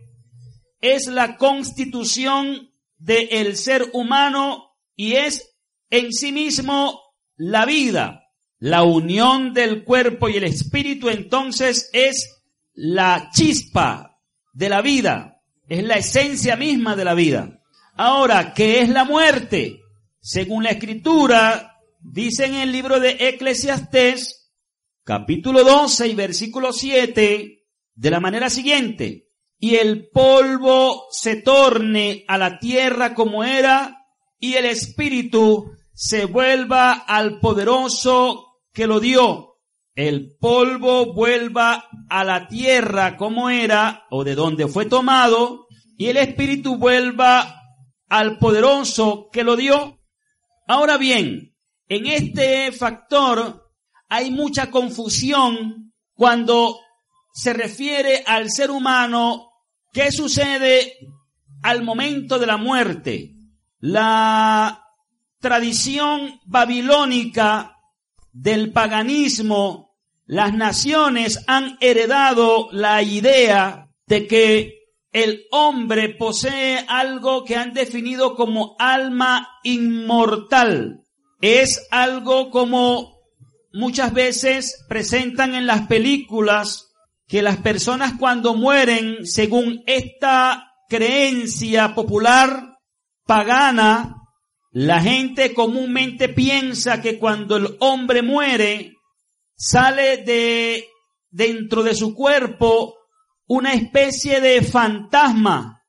es 0.79 1.07
la 1.07 1.37
constitución 1.37 2.71
del 2.97 3.55
ser 3.57 3.89
humano 3.93 4.71
y 4.95 5.13
es 5.13 5.55
en 5.89 6.11
sí 6.11 6.31
mismo 6.31 6.99
la 7.35 7.65
vida. 7.65 8.20
La 8.61 8.83
unión 8.83 9.53
del 9.53 9.83
cuerpo 9.83 10.29
y 10.29 10.37
el 10.37 10.45
espíritu 10.45 11.09
entonces 11.09 11.89
es 11.91 12.41
la 12.73 13.29
chispa 13.33 14.17
de 14.53 14.69
la 14.69 14.81
vida, 14.81 15.41
es 15.67 15.83
la 15.83 15.95
esencia 15.95 16.55
misma 16.55 16.95
de 16.95 17.03
la 17.03 17.13
vida. 17.13 17.59
Ahora, 17.95 18.53
¿qué 18.53 18.79
es 18.79 18.87
la 18.87 19.03
muerte? 19.03 19.81
Según 20.21 20.63
la 20.63 20.69
escritura, 20.69 21.71
Dice 22.03 22.45
en 22.45 22.55
el 22.55 22.71
libro 22.71 22.99
de 22.99 23.15
Eclesiastés, 23.19 24.51
capítulo 25.03 25.63
12 25.63 26.07
y 26.07 26.15
versículo 26.15 26.73
7, 26.73 27.63
de 27.93 28.09
la 28.09 28.19
manera 28.19 28.49
siguiente, 28.49 29.29
y 29.59 29.75
el 29.75 30.09
polvo 30.09 31.05
se 31.11 31.35
torne 31.35 32.25
a 32.27 32.39
la 32.39 32.57
tierra 32.57 33.13
como 33.13 33.43
era, 33.43 34.07
y 34.39 34.55
el 34.55 34.65
espíritu 34.65 35.73
se 35.93 36.25
vuelva 36.25 36.91
al 36.93 37.39
poderoso 37.39 38.50
que 38.73 38.87
lo 38.87 38.99
dio. 38.99 39.57
El 39.93 40.35
polvo 40.39 41.13
vuelva 41.13 41.89
a 42.09 42.23
la 42.23 42.47
tierra 42.47 43.17
como 43.17 43.49
era, 43.49 44.05
o 44.09 44.23
de 44.23 44.35
donde 44.35 44.67
fue 44.67 44.85
tomado, 44.85 45.67
y 45.97 46.07
el 46.07 46.17
espíritu 46.17 46.77
vuelva 46.77 47.61
al 48.07 48.37
poderoso 48.37 49.29
que 49.31 49.43
lo 49.43 49.55
dio. 49.55 49.99
Ahora 50.67 50.97
bien, 50.97 51.55
en 51.87 52.05
este 52.05 52.71
factor 52.71 53.69
hay 54.07 54.31
mucha 54.31 54.71
confusión 54.71 55.93
cuando 56.13 56.79
se 57.33 57.53
refiere 57.53 58.23
al 58.25 58.49
ser 58.49 58.71
humano, 58.71 59.51
qué 59.91 60.11
sucede 60.11 60.97
al 61.63 61.83
momento 61.83 62.39
de 62.39 62.47
la 62.47 62.57
muerte. 62.57 63.33
La 63.79 64.85
tradición 65.39 66.39
babilónica 66.45 67.77
del 68.33 68.71
paganismo, 68.71 69.95
las 70.25 70.53
naciones 70.53 71.43
han 71.47 71.77
heredado 71.81 72.69
la 72.71 73.01
idea 73.01 73.89
de 74.07 74.27
que 74.27 74.81
el 75.11 75.43
hombre 75.51 76.09
posee 76.09 76.85
algo 76.87 77.43
que 77.43 77.55
han 77.57 77.73
definido 77.73 78.35
como 78.35 78.75
alma 78.79 79.59
inmortal. 79.63 81.01
Es 81.41 81.87
algo 81.91 82.49
como 82.49 83.19
muchas 83.73 84.13
veces 84.13 84.85
presentan 84.87 85.55
en 85.55 85.65
las 85.65 85.87
películas 85.87 86.93
que 87.27 87.41
las 87.41 87.57
personas 87.57 88.13
cuando 88.19 88.55
mueren, 88.55 89.25
según 89.25 89.83
esta 89.85 90.73
creencia 90.87 91.95
popular 91.95 92.77
pagana, 93.25 94.20
la 94.71 95.01
gente 95.01 95.53
comúnmente 95.53 96.29
piensa 96.29 97.01
que 97.01 97.19
cuando 97.19 97.57
el 97.57 97.75
hombre 97.79 98.21
muere, 98.21 98.93
sale 99.53 100.17
de 100.17 100.87
dentro 101.29 101.83
de 101.83 101.93
su 101.93 102.15
cuerpo 102.15 102.95
una 103.47 103.73
especie 103.73 104.39
de 104.39 104.61
fantasma, 104.61 105.83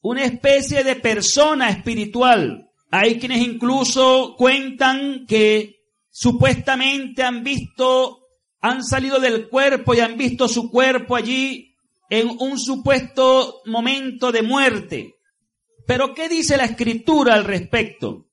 una 0.00 0.24
especie 0.24 0.84
de 0.84 0.96
persona 0.96 1.68
espiritual. 1.68 2.70
Hay 2.90 3.18
quienes 3.18 3.42
incluso 3.42 4.34
cuentan 4.38 5.26
que 5.26 5.76
supuestamente 6.10 7.22
han 7.22 7.44
visto, 7.44 8.20
han 8.62 8.82
salido 8.82 9.20
del 9.20 9.50
cuerpo 9.50 9.92
y 9.92 10.00
han 10.00 10.16
visto 10.16 10.48
su 10.48 10.70
cuerpo 10.70 11.14
allí 11.14 11.74
en 12.08 12.30
un 12.40 12.58
supuesto 12.58 13.60
momento 13.66 14.32
de 14.32 14.42
muerte. 14.42 15.17
Pero 15.88 16.12
¿qué 16.12 16.28
dice 16.28 16.58
la 16.58 16.66
escritura 16.66 17.32
al 17.32 17.44
respecto? 17.44 18.26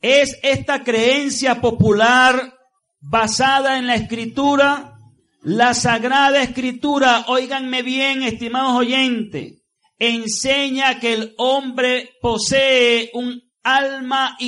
¿Es 0.00 0.38
esta 0.42 0.82
creencia 0.82 1.60
popular 1.60 2.54
basada 2.98 3.76
en 3.76 3.86
la 3.86 3.94
escritura? 3.94 4.96
La 5.42 5.74
sagrada 5.74 6.42
escritura, 6.42 7.26
óiganme 7.28 7.82
bien, 7.82 8.22
estimados 8.22 8.78
oyentes, 8.78 9.62
enseña 9.98 10.98
que 10.98 11.12
el 11.12 11.34
hombre 11.36 12.08
posee 12.22 13.10
un 13.12 13.52
alma 13.62 14.38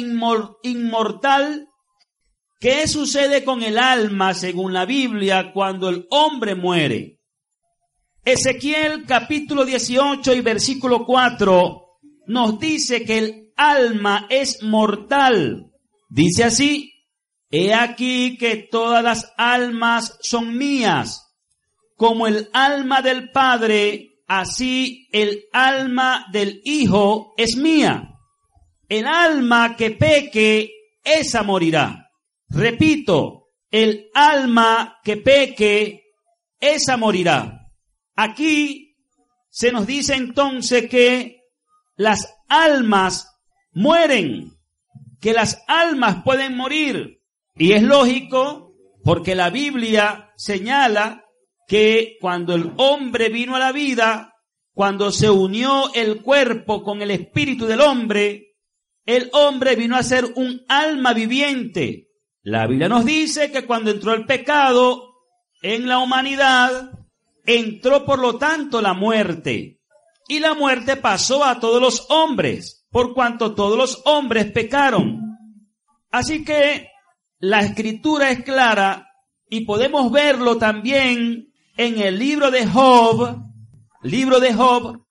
inmortal. 0.62 1.68
¿Qué 2.58 2.88
sucede 2.88 3.44
con 3.44 3.62
el 3.62 3.76
alma 3.76 4.32
según 4.32 4.72
la 4.72 4.86
Biblia 4.86 5.52
cuando 5.52 5.90
el 5.90 6.06
hombre 6.08 6.54
muere? 6.54 7.20
Ezequiel 8.25 9.04
capítulo 9.04 9.66
18 9.66 10.32
y 10.32 10.40
versículo 10.40 11.04
4 11.04 11.86
nos 12.26 12.59
dice 12.59 13.04
que 13.04 13.18
el 13.18 13.52
alma 13.56 14.26
es 14.30 14.62
mortal. 14.62 15.73
Dice 16.09 16.45
así, 16.45 16.92
he 17.50 17.75
aquí 17.75 18.37
que 18.38 18.56
todas 18.56 19.02
las 19.02 19.33
almas 19.37 20.18
son 20.21 20.56
mías, 20.56 21.23
como 21.97 22.26
el 22.26 22.49
alma 22.52 23.02
del 23.02 23.30
Padre, 23.30 24.21
así 24.26 25.09
el 25.12 25.45
alma 25.52 26.26
del 26.33 26.61
Hijo 26.64 27.35
es 27.37 27.56
mía. 27.56 28.11
El 28.88 29.06
alma 29.06 29.75
que 29.76 29.92
peque, 29.92 30.71
esa 31.02 31.42
morirá. 31.42 32.11
Repito, 32.49 33.49
el 33.71 34.11
alma 34.14 34.99
que 35.02 35.16
peque, 35.16 36.02
esa 36.61 36.97
morirá. 36.97 37.68
Aquí 38.14 38.97
se 39.50 39.73
nos 39.73 39.87
dice 39.87 40.14
entonces 40.14 40.88
que 40.88 41.36
las 41.97 42.35
almas 42.49 43.41
mueren, 43.73 44.53
que 45.21 45.33
las 45.33 45.62
almas 45.67 46.23
pueden 46.23 46.57
morir. 46.57 47.23
Y 47.57 47.73
es 47.73 47.83
lógico 47.83 48.75
porque 49.03 49.35
la 49.35 49.50
Biblia 49.50 50.33
señala 50.37 51.25
que 51.67 52.17
cuando 52.21 52.55
el 52.55 52.73
hombre 52.76 53.29
vino 53.29 53.57
a 53.57 53.59
la 53.59 53.73
vida, 53.73 54.35
cuando 54.73 55.11
se 55.11 55.31
unió 55.31 55.93
el 55.95 56.23
cuerpo 56.23 56.83
con 56.83 57.03
el 57.03 57.11
espíritu 57.11 57.67
del 57.67 57.81
hombre, 57.81 58.57
el 59.05 59.31
hombre 59.33 59.76
vino 59.76 59.97
a 59.97 60.03
ser 60.03 60.25
un 60.35 60.65
alma 60.69 61.15
viviente. 61.15 62.09
La 62.43 62.67
Biblia 62.67 62.88
nos 62.88 63.05
dice 63.05 63.50
que 63.50 63.65
cuando 63.65 63.91
entró 63.91 64.12
el 64.12 64.26
pecado 64.26 65.15
en 65.62 65.88
la 65.88 65.99
humanidad, 65.99 66.91
entró 67.45 68.05
por 68.05 68.19
lo 68.19 68.37
tanto 68.37 68.83
la 68.83 68.93
muerte. 68.93 69.75
Y 70.28 70.40
la 70.40 70.54
muerte 70.54 70.97
pasó 70.97 71.45
a 71.45 71.61
todos 71.61 71.80
los 71.80 72.06
hombres, 72.11 72.87
por 72.90 73.14
cuanto 73.14 73.54
todos 73.54 73.78
los 73.78 74.02
hombres 74.04 74.50
pecaron. 74.50 75.21
Así 76.11 76.45
que 76.45 76.88
la 77.38 77.61
escritura 77.61 78.30
es 78.30 78.42
clara 78.42 79.09
y 79.49 79.64
podemos 79.64 80.11
verlo 80.11 80.56
también 80.56 81.52
en 81.76 82.00
el 82.00 82.18
libro 82.18 82.50
de 82.50 82.66
Job, 82.66 83.38
libro 84.02 84.40
de 84.40 84.54
Job, 84.54 85.04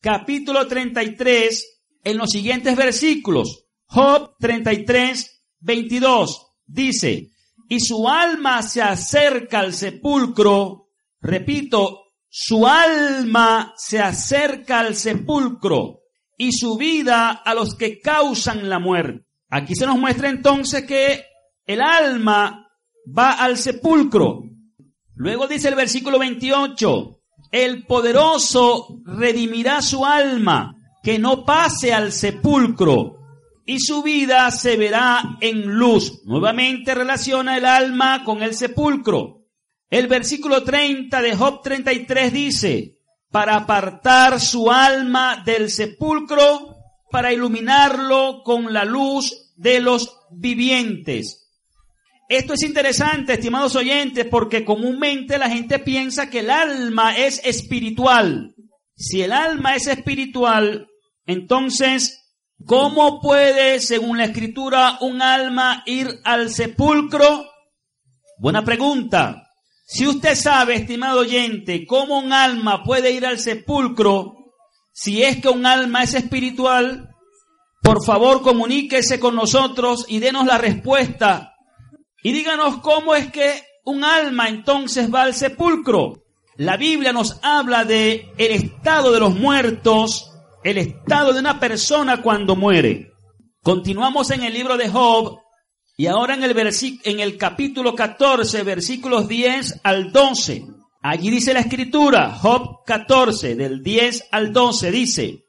capítulo 0.00 0.66
33, 0.66 1.82
en 2.04 2.16
los 2.18 2.30
siguientes 2.30 2.76
versículos. 2.76 3.66
Job 3.86 4.34
33, 4.38 5.44
22 5.60 6.46
dice, 6.66 7.30
y 7.68 7.80
su 7.80 8.08
alma 8.08 8.62
se 8.62 8.82
acerca 8.82 9.60
al 9.60 9.72
sepulcro, 9.72 10.88
repito, 11.20 12.09
su 12.32 12.64
alma 12.64 13.74
se 13.76 13.98
acerca 13.98 14.78
al 14.78 14.94
sepulcro 14.94 16.02
y 16.38 16.52
su 16.52 16.76
vida 16.76 17.30
a 17.30 17.54
los 17.54 17.74
que 17.74 18.00
causan 18.00 18.68
la 18.68 18.78
muerte. 18.78 19.26
Aquí 19.48 19.74
se 19.74 19.84
nos 19.84 19.98
muestra 19.98 20.30
entonces 20.30 20.86
que 20.86 21.24
el 21.66 21.80
alma 21.80 22.68
va 23.06 23.32
al 23.32 23.58
sepulcro. 23.58 24.42
Luego 25.16 25.48
dice 25.48 25.68
el 25.68 25.74
versículo 25.74 26.20
28, 26.20 27.20
el 27.50 27.84
poderoso 27.84 29.00
redimirá 29.04 29.82
su 29.82 30.06
alma, 30.06 30.76
que 31.02 31.18
no 31.18 31.44
pase 31.44 31.92
al 31.92 32.12
sepulcro, 32.12 33.16
y 33.66 33.80
su 33.80 34.04
vida 34.04 34.50
se 34.52 34.76
verá 34.76 35.36
en 35.40 35.66
luz. 35.66 36.22
Nuevamente 36.24 36.94
relaciona 36.94 37.56
el 37.56 37.64
alma 37.64 38.22
con 38.24 38.42
el 38.42 38.54
sepulcro. 38.54 39.39
El 39.90 40.06
versículo 40.06 40.62
30 40.62 41.20
de 41.20 41.34
Job 41.34 41.62
33 41.62 42.32
dice, 42.32 43.00
para 43.28 43.56
apartar 43.56 44.40
su 44.40 44.70
alma 44.70 45.42
del 45.44 45.68
sepulcro, 45.68 46.76
para 47.10 47.32
iluminarlo 47.32 48.42
con 48.44 48.72
la 48.72 48.84
luz 48.84 49.52
de 49.56 49.80
los 49.80 50.16
vivientes. 50.30 51.48
Esto 52.28 52.54
es 52.54 52.62
interesante, 52.62 53.32
estimados 53.32 53.74
oyentes, 53.74 54.24
porque 54.26 54.64
comúnmente 54.64 55.36
la 55.38 55.50
gente 55.50 55.80
piensa 55.80 56.30
que 56.30 56.38
el 56.38 56.50
alma 56.50 57.16
es 57.16 57.44
espiritual. 57.44 58.54
Si 58.94 59.22
el 59.22 59.32
alma 59.32 59.74
es 59.74 59.88
espiritual, 59.88 60.86
entonces, 61.26 62.32
¿cómo 62.64 63.20
puede, 63.20 63.80
según 63.80 64.18
la 64.18 64.26
escritura, 64.26 64.98
un 65.00 65.20
alma 65.20 65.82
ir 65.86 66.20
al 66.22 66.50
sepulcro? 66.50 67.50
Buena 68.38 68.64
pregunta. 68.64 69.49
Si 69.92 70.06
usted 70.06 70.36
sabe, 70.36 70.76
estimado 70.76 71.18
oyente, 71.18 71.84
cómo 71.84 72.20
un 72.20 72.32
alma 72.32 72.84
puede 72.84 73.10
ir 73.10 73.26
al 73.26 73.40
sepulcro, 73.40 74.36
si 74.92 75.24
es 75.24 75.40
que 75.40 75.48
un 75.48 75.66
alma 75.66 76.04
es 76.04 76.14
espiritual, 76.14 77.08
por 77.82 78.04
favor 78.04 78.40
comuníquese 78.42 79.18
con 79.18 79.34
nosotros 79.34 80.04
y 80.06 80.20
denos 80.20 80.46
la 80.46 80.58
respuesta 80.58 81.54
y 82.22 82.30
díganos 82.32 82.76
cómo 82.78 83.16
es 83.16 83.32
que 83.32 83.64
un 83.84 84.04
alma 84.04 84.48
entonces 84.48 85.12
va 85.12 85.22
al 85.22 85.34
sepulcro. 85.34 86.22
La 86.56 86.76
Biblia 86.76 87.12
nos 87.12 87.40
habla 87.42 87.84
de 87.84 88.30
el 88.38 88.52
estado 88.52 89.10
de 89.10 89.18
los 89.18 89.34
muertos, 89.34 90.30
el 90.62 90.78
estado 90.78 91.32
de 91.32 91.40
una 91.40 91.58
persona 91.58 92.22
cuando 92.22 92.54
muere. 92.54 93.10
Continuamos 93.60 94.30
en 94.30 94.44
el 94.44 94.54
libro 94.54 94.76
de 94.76 94.88
Job 94.88 95.40
y 96.00 96.06
ahora 96.06 96.34
en 96.34 96.44
el, 96.44 96.56
en 97.04 97.20
el 97.20 97.36
capítulo 97.36 97.94
14, 97.94 98.62
versículos 98.62 99.28
10 99.28 99.80
al 99.82 100.12
12. 100.12 100.64
Allí 101.02 101.28
dice 101.30 101.52
la 101.52 101.60
escritura, 101.60 102.30
Job 102.30 102.84
14, 102.86 103.54
del 103.54 103.82
10 103.82 104.28
al 104.30 104.52
12, 104.52 104.90
dice, 104.90 105.44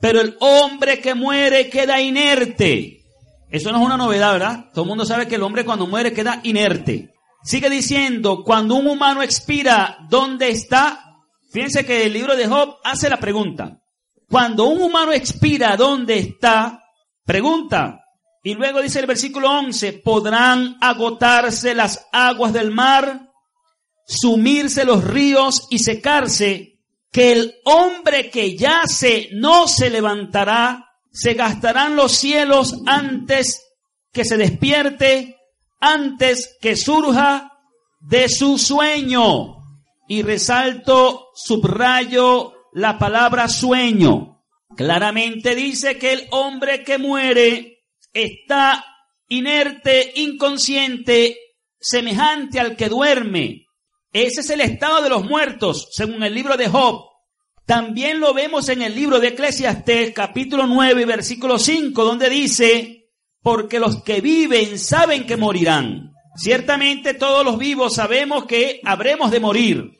pero 0.00 0.20
el 0.20 0.36
hombre 0.40 1.00
que 1.00 1.14
muere 1.14 1.70
queda 1.70 2.00
inerte 2.00 3.04
eso 3.54 3.70
no 3.70 3.78
es 3.78 3.86
una 3.86 3.96
novedad, 3.96 4.32
¿verdad? 4.32 4.64
Todo 4.74 4.82
el 4.82 4.88
mundo 4.88 5.06
sabe 5.06 5.28
que 5.28 5.36
el 5.36 5.42
hombre 5.44 5.64
cuando 5.64 5.86
muere 5.86 6.12
queda 6.12 6.40
inerte. 6.42 7.14
Sigue 7.44 7.70
diciendo, 7.70 8.42
cuando 8.42 8.74
un 8.74 8.88
humano 8.88 9.22
expira, 9.22 9.96
¿dónde 10.10 10.50
está? 10.50 11.20
Fíjense 11.52 11.86
que 11.86 12.04
el 12.04 12.12
libro 12.12 12.34
de 12.34 12.48
Job 12.48 12.78
hace 12.82 13.08
la 13.08 13.18
pregunta. 13.18 13.80
Cuando 14.28 14.64
un 14.64 14.82
humano 14.82 15.12
expira, 15.12 15.76
¿dónde 15.76 16.18
está? 16.18 16.82
Pregunta. 17.24 18.03
Y 18.46 18.54
luego 18.54 18.82
dice 18.82 19.00
el 19.00 19.06
versículo 19.06 19.50
11, 19.50 19.94
¿podrán 19.94 20.76
agotarse 20.82 21.74
las 21.74 22.06
aguas 22.12 22.52
del 22.52 22.70
mar, 22.70 23.30
sumirse 24.06 24.84
los 24.84 25.02
ríos 25.02 25.66
y 25.70 25.78
secarse? 25.78 26.78
Que 27.10 27.32
el 27.32 27.54
hombre 27.64 28.30
que 28.30 28.54
yace 28.54 29.30
no 29.32 29.66
se 29.66 29.88
levantará 29.88 30.84
se 31.10 31.32
gastarán 31.32 31.96
los 31.96 32.12
cielos 32.12 32.82
antes 32.86 33.62
que 34.12 34.26
se 34.26 34.36
despierte, 34.36 35.38
antes 35.80 36.58
que 36.60 36.76
surja 36.76 37.52
de 38.00 38.28
su 38.28 38.58
sueño. 38.58 39.56
Y 40.06 40.20
resalto, 40.20 41.28
subrayo 41.34 42.52
la 42.74 42.98
palabra 42.98 43.48
sueño. 43.48 44.42
Claramente 44.76 45.54
dice 45.54 45.96
que 45.96 46.12
el 46.12 46.28
hombre 46.30 46.84
que 46.84 46.98
muere 46.98 47.73
está 48.14 48.84
inerte, 49.28 50.12
inconsciente, 50.16 51.36
semejante 51.78 52.60
al 52.60 52.76
que 52.76 52.88
duerme. 52.88 53.66
Ese 54.12 54.40
es 54.40 54.50
el 54.50 54.60
estado 54.60 55.02
de 55.02 55.10
los 55.10 55.24
muertos, 55.24 55.88
según 55.90 56.22
el 56.22 56.34
libro 56.34 56.56
de 56.56 56.68
Job. 56.68 57.04
También 57.66 58.20
lo 58.20 58.32
vemos 58.32 58.68
en 58.68 58.82
el 58.82 58.94
libro 58.94 59.18
de 59.18 59.28
Eclesiastés, 59.28 60.12
capítulo 60.14 60.66
9, 60.66 61.04
versículo 61.04 61.58
5, 61.58 62.04
donde 62.04 62.30
dice, 62.30 63.10
porque 63.42 63.80
los 63.80 64.02
que 64.02 64.20
viven 64.20 64.78
saben 64.78 65.26
que 65.26 65.36
morirán. 65.36 66.12
Ciertamente 66.36 67.14
todos 67.14 67.44
los 67.44 67.58
vivos 67.58 67.94
sabemos 67.94 68.44
que 68.46 68.80
habremos 68.84 69.30
de 69.30 69.40
morir. 69.40 69.90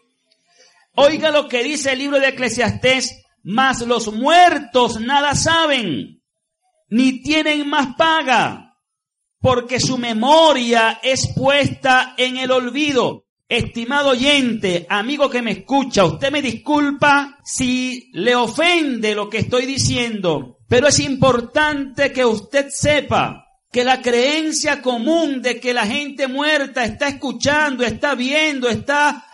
Oiga 0.96 1.30
lo 1.30 1.48
que 1.48 1.64
dice 1.64 1.92
el 1.92 1.98
libro 1.98 2.20
de 2.20 2.28
Eclesiastés, 2.28 3.22
mas 3.42 3.80
los 3.82 4.12
muertos 4.12 5.00
nada 5.00 5.34
saben, 5.34 6.22
ni 6.94 7.20
tienen 7.22 7.68
más 7.68 7.96
paga, 7.96 8.78
porque 9.40 9.80
su 9.80 9.98
memoria 9.98 11.00
es 11.02 11.32
puesta 11.34 12.14
en 12.16 12.36
el 12.36 12.52
olvido. 12.52 13.24
Estimado 13.48 14.10
oyente, 14.10 14.86
amigo 14.88 15.28
que 15.28 15.42
me 15.42 15.50
escucha, 15.50 16.04
usted 16.04 16.30
me 16.30 16.40
disculpa 16.40 17.36
si 17.44 18.10
le 18.12 18.36
ofende 18.36 19.12
lo 19.12 19.28
que 19.28 19.38
estoy 19.38 19.66
diciendo, 19.66 20.58
pero 20.68 20.86
es 20.86 21.00
importante 21.00 22.12
que 22.12 22.24
usted 22.24 22.68
sepa 22.70 23.44
que 23.72 23.82
la 23.82 24.00
creencia 24.00 24.80
común 24.80 25.42
de 25.42 25.58
que 25.58 25.74
la 25.74 25.86
gente 25.86 26.28
muerta 26.28 26.84
está 26.84 27.08
escuchando, 27.08 27.84
está 27.84 28.14
viendo, 28.14 28.68
está 28.68 29.24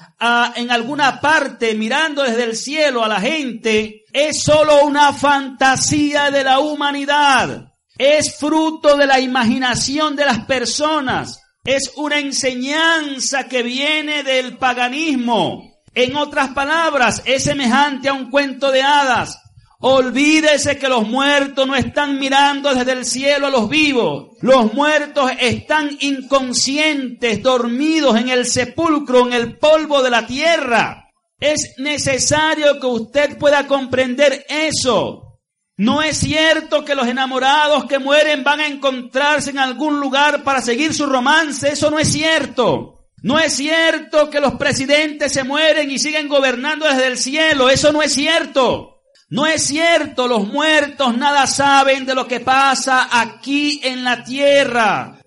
en 0.56 0.70
alguna 0.70 1.20
parte 1.20 1.74
mirando 1.74 2.22
desde 2.22 2.44
el 2.44 2.56
cielo 2.56 3.04
a 3.04 3.08
la 3.08 3.20
gente, 3.20 4.04
es 4.12 4.42
solo 4.42 4.84
una 4.84 5.12
fantasía 5.12 6.30
de 6.30 6.44
la 6.44 6.58
humanidad. 6.58 7.72
Es 7.96 8.36
fruto 8.36 8.96
de 8.96 9.06
la 9.06 9.20
imaginación 9.20 10.16
de 10.16 10.24
las 10.24 10.44
personas 10.44 11.40
es 11.64 11.92
una 11.96 12.18
enseñanza 12.18 13.46
que 13.48 13.62
viene 13.62 14.22
del 14.22 14.56
paganismo. 14.56 15.82
En 15.94 16.16
otras 16.16 16.50
palabras, 16.50 17.22
es 17.26 17.44
semejante 17.44 18.08
a 18.08 18.14
un 18.14 18.30
cuento 18.30 18.70
de 18.70 18.82
hadas. 18.82 19.38
Olvídese 19.82 20.78
que 20.78 20.90
los 20.90 21.08
muertos 21.08 21.66
no 21.66 21.74
están 21.74 22.18
mirando 22.18 22.74
desde 22.74 22.92
el 22.92 23.06
cielo 23.06 23.46
a 23.46 23.50
los 23.50 23.66
vivos. 23.70 24.36
Los 24.42 24.74
muertos 24.74 25.30
están 25.40 25.96
inconscientes, 26.00 27.42
dormidos 27.42 28.16
en 28.18 28.28
el 28.28 28.44
sepulcro, 28.44 29.26
en 29.26 29.32
el 29.32 29.56
polvo 29.56 30.02
de 30.02 30.10
la 30.10 30.26
tierra. 30.26 31.08
Es 31.40 31.76
necesario 31.78 32.78
que 32.78 32.86
usted 32.86 33.38
pueda 33.38 33.66
comprender 33.66 34.44
eso. 34.50 35.38
No 35.78 36.02
es 36.02 36.18
cierto 36.18 36.84
que 36.84 36.94
los 36.94 37.08
enamorados 37.08 37.86
que 37.86 37.98
mueren 37.98 38.44
van 38.44 38.60
a 38.60 38.66
encontrarse 38.66 39.48
en 39.48 39.58
algún 39.58 39.98
lugar 39.98 40.44
para 40.44 40.60
seguir 40.60 40.92
su 40.92 41.06
romance. 41.06 41.70
Eso 41.70 41.90
no 41.90 41.98
es 41.98 42.12
cierto. 42.12 43.06
No 43.22 43.38
es 43.38 43.54
cierto 43.54 44.28
que 44.28 44.40
los 44.40 44.56
presidentes 44.56 45.32
se 45.32 45.42
mueren 45.42 45.90
y 45.90 45.98
siguen 45.98 46.28
gobernando 46.28 46.84
desde 46.84 47.06
el 47.06 47.16
cielo. 47.16 47.70
Eso 47.70 47.92
no 47.92 48.02
es 48.02 48.12
cierto. 48.12 48.89
No 49.30 49.46
es 49.46 49.64
cierto, 49.68 50.26
los 50.26 50.48
muertos 50.48 51.16
nada 51.16 51.46
saben 51.46 52.04
de 52.04 52.16
lo 52.16 52.26
que 52.26 52.40
pasa 52.40 53.08
aquí 53.12 53.80
en 53.84 54.02
la 54.02 54.24
tierra. 54.24 55.20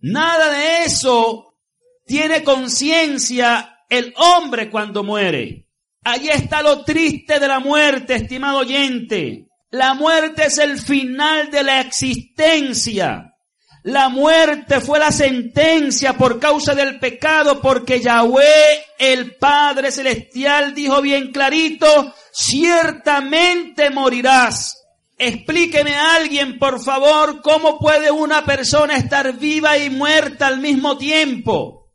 Nada 0.00 0.50
de 0.50 0.84
eso 0.84 1.56
tiene 2.04 2.44
conciencia 2.44 3.78
el 3.88 4.12
hombre 4.18 4.70
cuando 4.70 5.02
muere. 5.02 5.68
Allí 6.04 6.28
está 6.28 6.60
lo 6.62 6.84
triste 6.84 7.40
de 7.40 7.48
la 7.48 7.60
muerte, 7.60 8.14
estimado 8.14 8.58
oyente. 8.58 9.46
La 9.70 9.94
muerte 9.94 10.44
es 10.44 10.58
el 10.58 10.78
final 10.78 11.50
de 11.50 11.62
la 11.62 11.80
existencia. 11.80 13.34
La 13.84 14.10
muerte 14.10 14.80
fue 14.80 14.98
la 14.98 15.10
sentencia 15.10 16.12
por 16.12 16.38
causa 16.38 16.74
del 16.74 16.98
pecado, 16.98 17.62
porque 17.62 18.00
Yahweh, 18.00 18.84
el 18.98 19.36
Padre 19.36 19.90
Celestial, 19.90 20.74
dijo 20.74 21.00
bien 21.00 21.32
clarito, 21.32 22.14
ciertamente 22.34 23.90
morirás. 23.90 24.82
Explíqueme 25.16 25.94
a 25.94 26.16
alguien, 26.16 26.58
por 26.58 26.82
favor, 26.82 27.40
cómo 27.40 27.78
puede 27.78 28.10
una 28.10 28.44
persona 28.44 28.96
estar 28.96 29.38
viva 29.38 29.78
y 29.78 29.88
muerta 29.88 30.48
al 30.48 30.58
mismo 30.58 30.98
tiempo. 30.98 31.88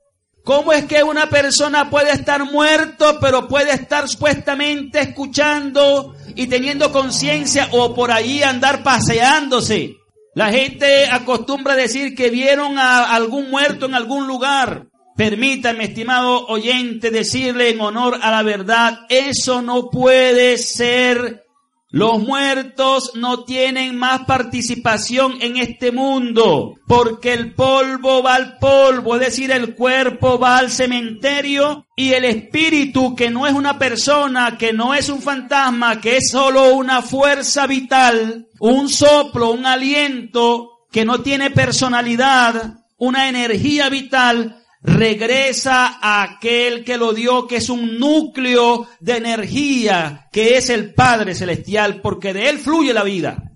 ¿Cómo 0.46 0.72
es 0.72 0.86
que 0.86 1.04
una 1.04 1.30
persona 1.30 1.90
puede 1.90 2.12
estar 2.12 2.46
muerto, 2.46 3.20
pero 3.20 3.48
puede 3.48 3.74
estar 3.74 4.08
supuestamente 4.08 5.02
escuchando 5.02 6.16
y 6.34 6.48
teniendo 6.48 6.92
conciencia 6.92 7.68
o 7.74 7.94
por 7.94 8.10
ahí 8.10 8.42
andar 8.42 8.82
paseándose? 8.82 9.98
La 10.34 10.50
gente 10.50 11.08
acostumbra 11.08 11.76
decir 11.76 12.16
que 12.16 12.30
vieron 12.30 12.80
a 12.80 13.14
algún 13.14 13.50
muerto 13.50 13.86
en 13.86 13.94
algún 13.94 14.26
lugar. 14.28 14.88
Permítame, 15.20 15.84
estimado 15.84 16.48
oyente, 16.48 17.12
decirle 17.12 17.72
en 17.72 17.82
honor 17.82 18.18
a 18.22 18.32
la 18.32 18.42
verdad, 18.42 19.00
eso 19.10 19.62
no 19.62 19.90
puede 19.90 20.58
ser. 20.58 21.44
Los 21.90 22.22
muertos 22.22 23.12
no 23.16 23.44
tienen 23.44 23.98
más 23.98 24.22
participación 24.22 25.34
en 25.42 25.58
este 25.58 25.92
mundo, 25.92 26.76
porque 26.88 27.34
el 27.34 27.54
polvo 27.54 28.24
va 28.24 28.36
al 28.36 28.60
polvo, 28.60 29.16
es 29.16 29.20
decir, 29.20 29.52
el 29.52 29.76
cuerpo 29.76 30.40
va 30.40 30.58
al 30.58 30.72
cementerio 30.72 31.86
y 31.98 32.14
el 32.14 32.24
espíritu, 32.24 33.14
que 33.14 33.30
no 33.30 33.46
es 33.46 33.52
una 33.52 33.78
persona, 33.78 34.58
que 34.58 34.72
no 34.72 34.94
es 34.94 35.10
un 35.10 35.22
fantasma, 35.22 36.00
que 36.00 36.16
es 36.16 36.30
solo 36.32 36.76
una 36.76 37.02
fuerza 37.02 37.68
vital, 37.68 38.48
un 38.62 38.88
soplo, 38.88 39.52
un 39.52 39.66
aliento, 39.66 40.86
que 40.90 41.04
no 41.04 41.20
tiene 41.20 41.52
personalidad, 41.52 42.86
una 42.98 43.28
energía 43.28 43.90
vital, 43.90 44.59
regresa 44.82 46.00
a 46.02 46.24
aquel 46.24 46.84
que 46.84 46.98
lo 46.98 47.14
dio, 47.14 47.48
que 47.48 47.58
es 47.58 47.70
un 47.70 48.00
núcleo 48.00 48.88
de 49.00 49.18
energía, 49.18 50.28
que 50.32 50.58
es 50.58 50.70
el 50.70 50.94
Padre 50.94 51.36
Celestial, 51.36 52.02
porque 52.02 52.34
de 52.34 52.50
Él 52.50 52.60
fluye 52.60 52.94
la 52.94 53.04
vida. 53.04 53.52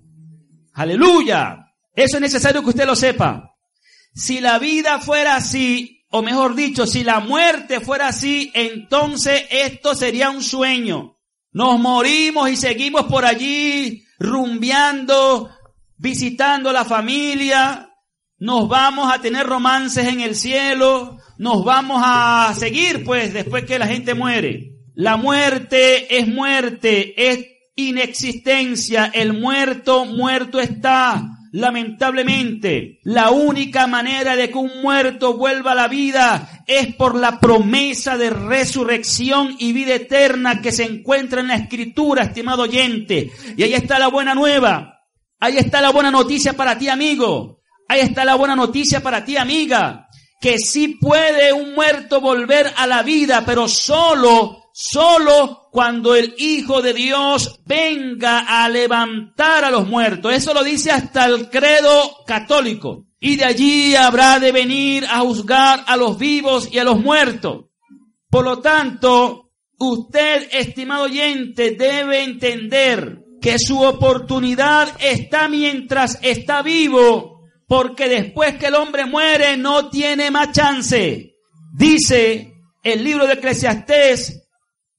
Aleluya. 0.74 1.68
Eso 1.96 2.18
es 2.18 2.22
necesario 2.22 2.62
que 2.62 2.70
usted 2.70 2.86
lo 2.86 2.96
sepa. 2.96 3.56
Si 4.14 4.42
la 4.42 4.60
vida 4.60 5.00
fuera 5.00 5.36
así, 5.36 6.06
o 6.10 6.22
mejor 6.22 6.56
dicho, 6.56 6.86
si 6.86 7.04
la 7.04 7.20
muerte 7.20 7.80
fuera 7.80 8.10
así, 8.10 8.52
entonces 8.54 9.46
esto 9.50 9.96
sería 9.96 10.30
un 10.30 10.44
sueño. 10.44 11.18
Nos 11.52 11.80
morimos 11.80 12.50
y 12.50 12.58
seguimos 12.58 13.04
por 13.04 13.26
allí 13.26 14.04
rumbeando, 14.20 15.50
visitando 15.98 16.72
a 16.72 16.74
la 16.74 16.86
familia, 16.86 17.92
nos 18.43 18.67
vamos 18.67 19.10
a 19.10 19.21
tener 19.21 19.45
romances 19.45 20.06
en 20.06 20.19
el 20.19 20.36
cielo, 20.36 21.17
nos 21.38 21.63
vamos 21.63 22.01
a 22.06 22.53
seguir 22.60 23.06
pues 23.06 23.34
después 23.34 23.63
que 23.63 23.79
la 23.79 23.88
gente 23.88 24.15
muere. 24.15 24.82
La 24.95 25.15
muerte 25.15 26.17
es 26.17 26.27
muerte, 26.27 27.32
es 27.32 27.47
inexistencia, 27.77 29.10
el 29.13 29.32
muerto 29.32 30.03
muerto 30.03 30.60
está. 30.60 31.25
Lamentablemente, 31.53 32.99
la 33.03 33.32
única 33.32 33.88
manera 33.88 34.36
de 34.36 34.49
que 34.49 34.58
un 34.58 34.82
muerto 34.82 35.38
vuelva 35.38 35.71
a 35.71 35.75
la 35.75 35.88
vida 35.88 36.65
es 36.67 36.93
por 36.95 37.15
la 37.15 37.39
promesa 37.39 38.17
de 38.17 38.29
resurrección 38.29 39.56
y 39.58 39.71
vida 39.71 39.95
eterna 39.95 40.62
que 40.62 40.73
se 40.73 40.84
encuentra 40.84 41.39
en 41.39 41.47
la 41.47 41.56
escritura, 41.56 42.23
estimado 42.23 42.63
oyente. 42.63 43.32
Y 43.56 43.63
ahí 43.63 43.73
está 43.73 43.99
la 43.99 44.10
buena 44.10 44.36
nueva. 44.36 44.99
Ahí 45.39 45.56
está 45.56 45.79
la 45.79 45.91
buena 45.91 46.12
noticia 46.12 46.51
para 46.51 46.77
ti, 46.77 46.89
amigo. 46.89 47.62
Ahí 47.93 47.99
está 47.99 48.25
la 48.25 48.34
buena 48.34 48.56
noticia 48.56 49.03
para 49.03 49.23
ti, 49.23 49.38
amiga, 49.38 50.08
que 50.41 50.58
sí 50.58 50.97
puede 50.99 51.53
un 51.53 51.75
muerto 51.75 52.21
volver 52.21 52.73
a 52.75 52.88
la 52.88 53.03
vida, 53.03 53.43
pero 53.45 53.67
solo, 53.67 54.71
solo 54.73 55.69
cuando 55.71 56.15
el 56.15 56.34
Hijo 56.39 56.82
de 56.82 56.95
Dios 56.95 57.60
venga 57.67 58.63
a 58.63 58.67
levantar 58.67 59.63
a 59.63 59.69
los 59.69 59.88
muertos. 59.88 60.34
Eso 60.34 60.56
lo 60.56 60.63
dice 60.63 60.89
hasta 60.89 61.27
el 61.27 61.51
credo 61.51 62.23
católico. 62.25 63.06
Y 63.19 63.36
de 63.36 63.45
allí 63.45 63.95
habrá 63.95 64.39
de 64.39 64.51
venir 64.51 65.06
a 65.06 65.19
juzgar 65.19 65.84
a 65.86 65.95
los 65.95 66.17
vivos 66.17 66.69
y 66.71 66.79
a 66.79 66.84
los 66.84 66.99
muertos. 66.99 67.65
Por 68.27 68.43
lo 68.43 68.58
tanto, 68.58 69.51
usted, 69.77 70.47
estimado 70.51 71.03
oyente, 71.03 71.75
debe 71.77 72.23
entender 72.23 73.19
que 73.39 73.60
su 73.60 73.79
oportunidad 73.84 74.89
está 74.99 75.47
mientras 75.47 76.17
está 76.23 76.63
vivo 76.63 77.33
porque 77.74 78.08
después 78.08 78.58
que 78.58 78.68
el 78.68 78.76
hombre 78.76 79.08
muere 79.08 79.58
no 79.58 79.90
tiene 79.90 80.30
más 80.30 80.52
chance. 80.52 81.34
Dice 81.76 82.54
el 82.84 83.04
libro 83.04 83.26
de 83.26 83.34
Eclesiastés 83.34 84.48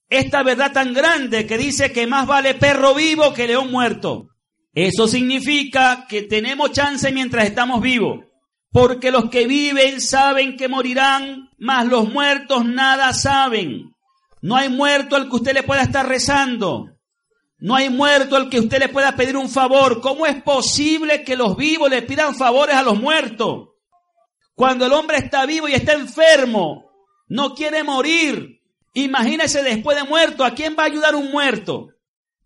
esta 0.09 0.43
verdad 0.43 0.73
tan 0.73 0.93
grande 0.93 1.47
que 1.47 1.57
dice 1.57 1.93
que 1.93 2.05
más 2.05 2.27
vale 2.27 2.53
perro 2.53 2.93
vivo 2.93 3.33
que 3.33 3.47
león 3.47 3.71
muerto. 3.71 4.27
Eso 4.73 5.07
significa 5.07 6.05
que 6.09 6.23
tenemos 6.23 6.73
chance 6.73 7.09
mientras 7.13 7.45
estamos 7.45 7.79
vivos. 7.79 8.25
Porque 8.73 9.09
los 9.09 9.29
que 9.29 9.47
viven 9.47 10.01
saben 10.01 10.57
que 10.57 10.67
morirán, 10.67 11.51
mas 11.57 11.85
los 11.85 12.11
muertos 12.11 12.65
nada 12.65 13.13
saben. 13.13 13.93
No 14.41 14.57
hay 14.57 14.67
muerto 14.67 15.15
al 15.15 15.29
que 15.29 15.35
usted 15.37 15.53
le 15.53 15.63
pueda 15.63 15.83
estar 15.83 16.05
rezando. 16.09 16.89
No 17.57 17.75
hay 17.75 17.89
muerto 17.89 18.35
al 18.35 18.49
que 18.49 18.59
usted 18.59 18.79
le 18.79 18.89
pueda 18.89 19.15
pedir 19.15 19.37
un 19.37 19.49
favor. 19.49 20.01
¿Cómo 20.01 20.25
es 20.25 20.41
posible 20.43 21.23
que 21.23 21.35
los 21.35 21.55
vivos 21.55 21.89
le 21.89 22.01
pidan 22.01 22.35
favores 22.35 22.75
a 22.75 22.83
los 22.83 22.99
muertos? 22.99 23.69
Cuando 24.53 24.85
el 24.85 24.93
hombre 24.93 25.17
está 25.17 25.45
vivo 25.45 25.67
y 25.67 25.73
está 25.73 25.93
enfermo, 25.93 26.91
no 27.27 27.53
quiere 27.53 27.83
morir. 27.83 28.61
Imagínese 28.93 29.63
después 29.63 29.97
de 29.97 30.05
muerto, 30.05 30.45
¿a 30.45 30.51
quién 30.51 30.75
va 30.77 30.83
a 30.83 30.87
ayudar 30.87 31.15
un 31.15 31.31
muerto? 31.31 31.89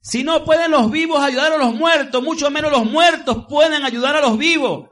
Si 0.02 0.24
no 0.24 0.44
pueden 0.44 0.72
los 0.72 0.90
vivos 0.90 1.22
ayudar 1.22 1.54
a 1.54 1.58
los 1.58 1.76
muertos, 1.76 2.24
mucho 2.24 2.50
menos 2.50 2.72
los 2.72 2.86
muertos 2.86 3.46
pueden 3.48 3.84
ayudar 3.84 4.16
a 4.16 4.22
los 4.22 4.38
vivos. 4.38 4.90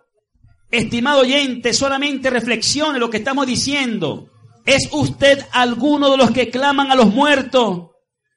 Estimado 0.70 1.22
oyente, 1.22 1.74
solamente 1.74 2.30
reflexione 2.30 3.00
lo 3.00 3.10
que 3.10 3.18
estamos 3.18 3.48
diciendo. 3.48 4.30
¿Es 4.66 4.90
usted 4.92 5.46
alguno 5.54 6.12
de 6.12 6.18
los 6.18 6.32
que 6.32 6.50
claman 6.50 6.92
a 6.92 6.96
los 6.96 7.08
muertos? 7.08 7.92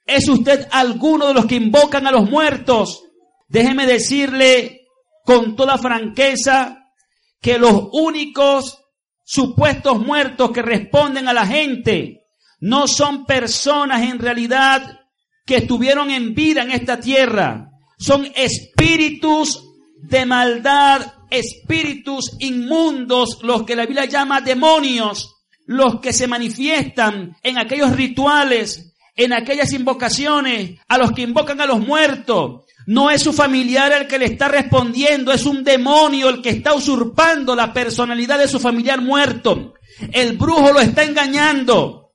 ¿Es 0.06 0.28
usted 0.28 0.66
alguno 0.70 1.28
de 1.28 1.34
los 1.34 1.46
que 1.46 1.56
invocan 1.56 2.06
a 2.06 2.12
los 2.12 2.28
muertos? 2.28 3.04
Déjeme 3.48 3.86
decirle 3.86 4.80
con 5.24 5.56
toda 5.56 5.78
franqueza 5.78 6.92
que 7.40 7.58
los 7.58 7.88
únicos 7.92 8.78
supuestos 9.24 10.00
muertos 10.00 10.50
que 10.50 10.62
responden 10.62 11.28
a 11.28 11.32
la 11.32 11.46
gente 11.46 12.24
no 12.60 12.86
son 12.86 13.24
personas 13.24 14.02
en 14.02 14.18
realidad 14.18 15.00
que 15.46 15.58
estuvieron 15.58 16.10
en 16.10 16.34
vida 16.34 16.62
en 16.62 16.70
esta 16.72 17.00
tierra. 17.00 17.70
Son 17.98 18.30
espíritus 18.34 19.64
de 20.02 20.26
maldad, 20.26 21.12
espíritus 21.30 22.36
inmundos, 22.38 23.38
los 23.42 23.64
que 23.64 23.76
la 23.76 23.86
Biblia 23.86 24.06
llama 24.06 24.40
demonios, 24.40 25.36
los 25.66 26.00
que 26.00 26.12
se 26.12 26.26
manifiestan 26.26 27.36
en 27.42 27.58
aquellos 27.58 27.94
rituales 27.94 28.89
en 29.24 29.34
aquellas 29.34 29.72
invocaciones, 29.72 30.80
a 30.88 30.96
los 30.96 31.12
que 31.12 31.22
invocan 31.22 31.60
a 31.60 31.66
los 31.66 31.80
muertos. 31.80 32.64
No 32.86 33.10
es 33.10 33.22
su 33.22 33.34
familiar 33.34 33.92
el 33.92 34.06
que 34.06 34.18
le 34.18 34.24
está 34.24 34.48
respondiendo, 34.48 35.30
es 35.30 35.44
un 35.44 35.62
demonio 35.62 36.30
el 36.30 36.40
que 36.40 36.48
está 36.48 36.72
usurpando 36.72 37.54
la 37.54 37.72
personalidad 37.72 38.38
de 38.38 38.48
su 38.48 38.58
familiar 38.58 39.02
muerto. 39.02 39.74
El 40.12 40.38
brujo 40.38 40.72
lo 40.72 40.80
está 40.80 41.04
engañando. 41.04 42.14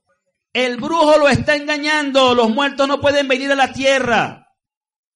El 0.52 0.78
brujo 0.78 1.16
lo 1.18 1.28
está 1.28 1.54
engañando. 1.54 2.34
Los 2.34 2.50
muertos 2.50 2.88
no 2.88 3.00
pueden 3.00 3.28
venir 3.28 3.52
a 3.52 3.56
la 3.56 3.72
tierra. 3.72 4.42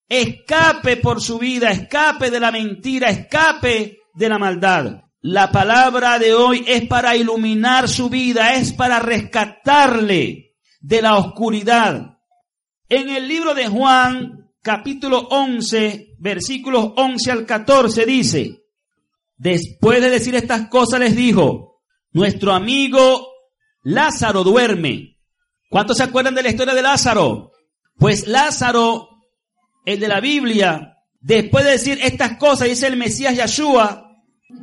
escape 0.08 0.96
por 0.96 1.20
su 1.20 1.38
vida, 1.38 1.70
escape 1.70 2.30
de 2.30 2.40
la 2.40 2.50
mentira, 2.50 3.10
escape 3.10 3.98
de 4.14 4.28
la 4.28 4.38
maldad. 4.38 5.02
La 5.22 5.50
palabra 5.50 6.18
de 6.18 6.34
hoy 6.34 6.64
es 6.66 6.86
para 6.86 7.16
iluminar 7.16 7.88
su 7.88 8.08
vida, 8.08 8.54
es 8.54 8.72
para 8.72 9.00
rescatarle 9.00 10.49
de 10.80 11.02
la 11.02 11.16
oscuridad. 11.16 12.18
En 12.88 13.08
el 13.08 13.28
libro 13.28 13.54
de 13.54 13.68
Juan, 13.68 14.50
capítulo 14.62 15.20
11, 15.30 16.16
versículos 16.18 16.92
11 16.96 17.30
al 17.30 17.46
14 17.46 18.06
dice, 18.06 18.64
después 19.36 20.00
de 20.00 20.10
decir 20.10 20.34
estas 20.34 20.68
cosas 20.68 21.00
les 21.00 21.14
dijo, 21.14 21.82
nuestro 22.12 22.52
amigo 22.52 23.28
Lázaro 23.82 24.42
duerme. 24.42 25.18
¿Cuántos 25.68 25.98
se 25.98 26.02
acuerdan 26.02 26.34
de 26.34 26.42
la 26.42 26.50
historia 26.50 26.74
de 26.74 26.82
Lázaro? 26.82 27.52
Pues 27.96 28.26
Lázaro, 28.26 29.08
el 29.84 30.00
de 30.00 30.08
la 30.08 30.20
Biblia, 30.20 30.96
después 31.20 31.64
de 31.64 31.72
decir 31.72 31.98
estas 32.02 32.36
cosas, 32.38 32.68
dice 32.68 32.86
el 32.88 32.96
Mesías 32.96 33.36
Yeshua, 33.36 34.10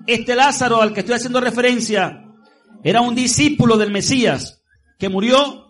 este 0.06 0.36
Lázaro 0.36 0.82
al 0.82 0.94
que 0.94 1.00
estoy 1.00 1.16
haciendo 1.16 1.40
referencia, 1.40 2.26
era 2.84 3.02
un 3.02 3.16
discípulo 3.16 3.78
del 3.78 3.92
Mesías 3.92 4.62
que 5.00 5.10
murió, 5.10 5.67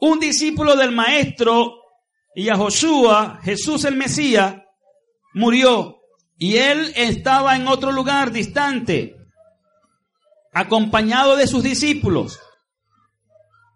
un 0.00 0.20
discípulo 0.20 0.76
del 0.76 0.92
maestro 0.92 1.80
y 2.34 2.48
a 2.48 2.56
Joshua, 2.56 3.40
Jesús 3.42 3.84
el 3.84 3.96
Mesías, 3.96 4.56
murió 5.34 5.96
y 6.38 6.56
él 6.56 6.92
estaba 6.96 7.56
en 7.56 7.66
otro 7.68 7.92
lugar 7.92 8.30
distante, 8.30 9.16
acompañado 10.52 11.36
de 11.36 11.46
sus 11.46 11.62
discípulos. 11.62 12.40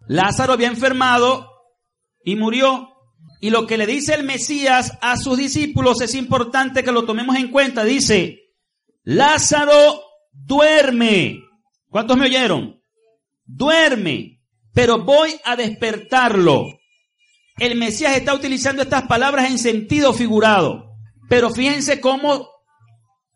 Lázaro 0.07 0.53
había 0.53 0.67
enfermado 0.67 1.49
y 2.23 2.35
murió. 2.35 2.89
Y 3.39 3.49
lo 3.49 3.65
que 3.65 3.77
le 3.77 3.87
dice 3.87 4.13
el 4.13 4.23
Mesías 4.23 4.97
a 5.01 5.17
sus 5.17 5.37
discípulos 5.37 6.01
es 6.01 6.13
importante 6.13 6.83
que 6.83 6.91
lo 6.91 7.05
tomemos 7.05 7.35
en 7.35 7.49
cuenta. 7.49 7.83
Dice, 7.83 8.39
Lázaro 9.03 10.01
duerme. 10.31 11.39
¿Cuántos 11.89 12.17
me 12.17 12.25
oyeron? 12.25 12.79
Duerme, 13.45 14.40
pero 14.73 15.03
voy 15.03 15.35
a 15.43 15.55
despertarlo. 15.55 16.65
El 17.57 17.77
Mesías 17.77 18.15
está 18.15 18.33
utilizando 18.33 18.81
estas 18.81 19.03
palabras 19.03 19.49
en 19.49 19.59
sentido 19.59 20.13
figurado. 20.13 20.95
Pero 21.29 21.49
fíjense 21.49 22.01
cómo 22.01 22.49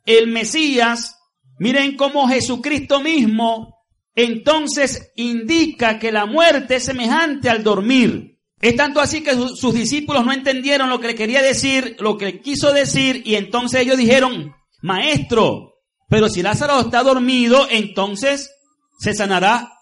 el 0.06 0.28
Mesías, 0.28 1.16
miren 1.60 1.96
cómo 1.96 2.28
Jesucristo 2.28 3.02
mismo 3.02 3.76
entonces 4.16 5.12
indica 5.16 6.00
que 6.00 6.12
la 6.12 6.26
muerte 6.26 6.78
es 6.78 6.86
semejante 6.86 7.50
al 7.50 7.64
dormir. 7.64 8.40
Es 8.62 8.76
tanto 8.78 9.02
así 9.02 9.22
que 9.22 9.36
sus 9.36 9.74
discípulos 9.74 10.26
no 10.26 10.32
entendieron 10.32 10.90
lo 10.90 11.00
que 11.00 11.08
le 11.08 11.16
quería 11.16 11.42
decir, 11.42 11.98
lo 12.00 12.18
que 12.18 12.40
quiso 12.40 12.72
decir, 12.72 13.22
y 13.26 13.36
entonces 13.36 13.82
ellos 13.82 13.98
dijeron, 13.98 14.56
maestro, 14.82 15.74
pero 16.10 16.30
si 16.30 16.42
Lázaro 16.42 16.80
está 16.80 17.04
dormido, 17.04 17.68
entonces 17.70 18.50
se 18.98 19.14
sanará, 19.14 19.74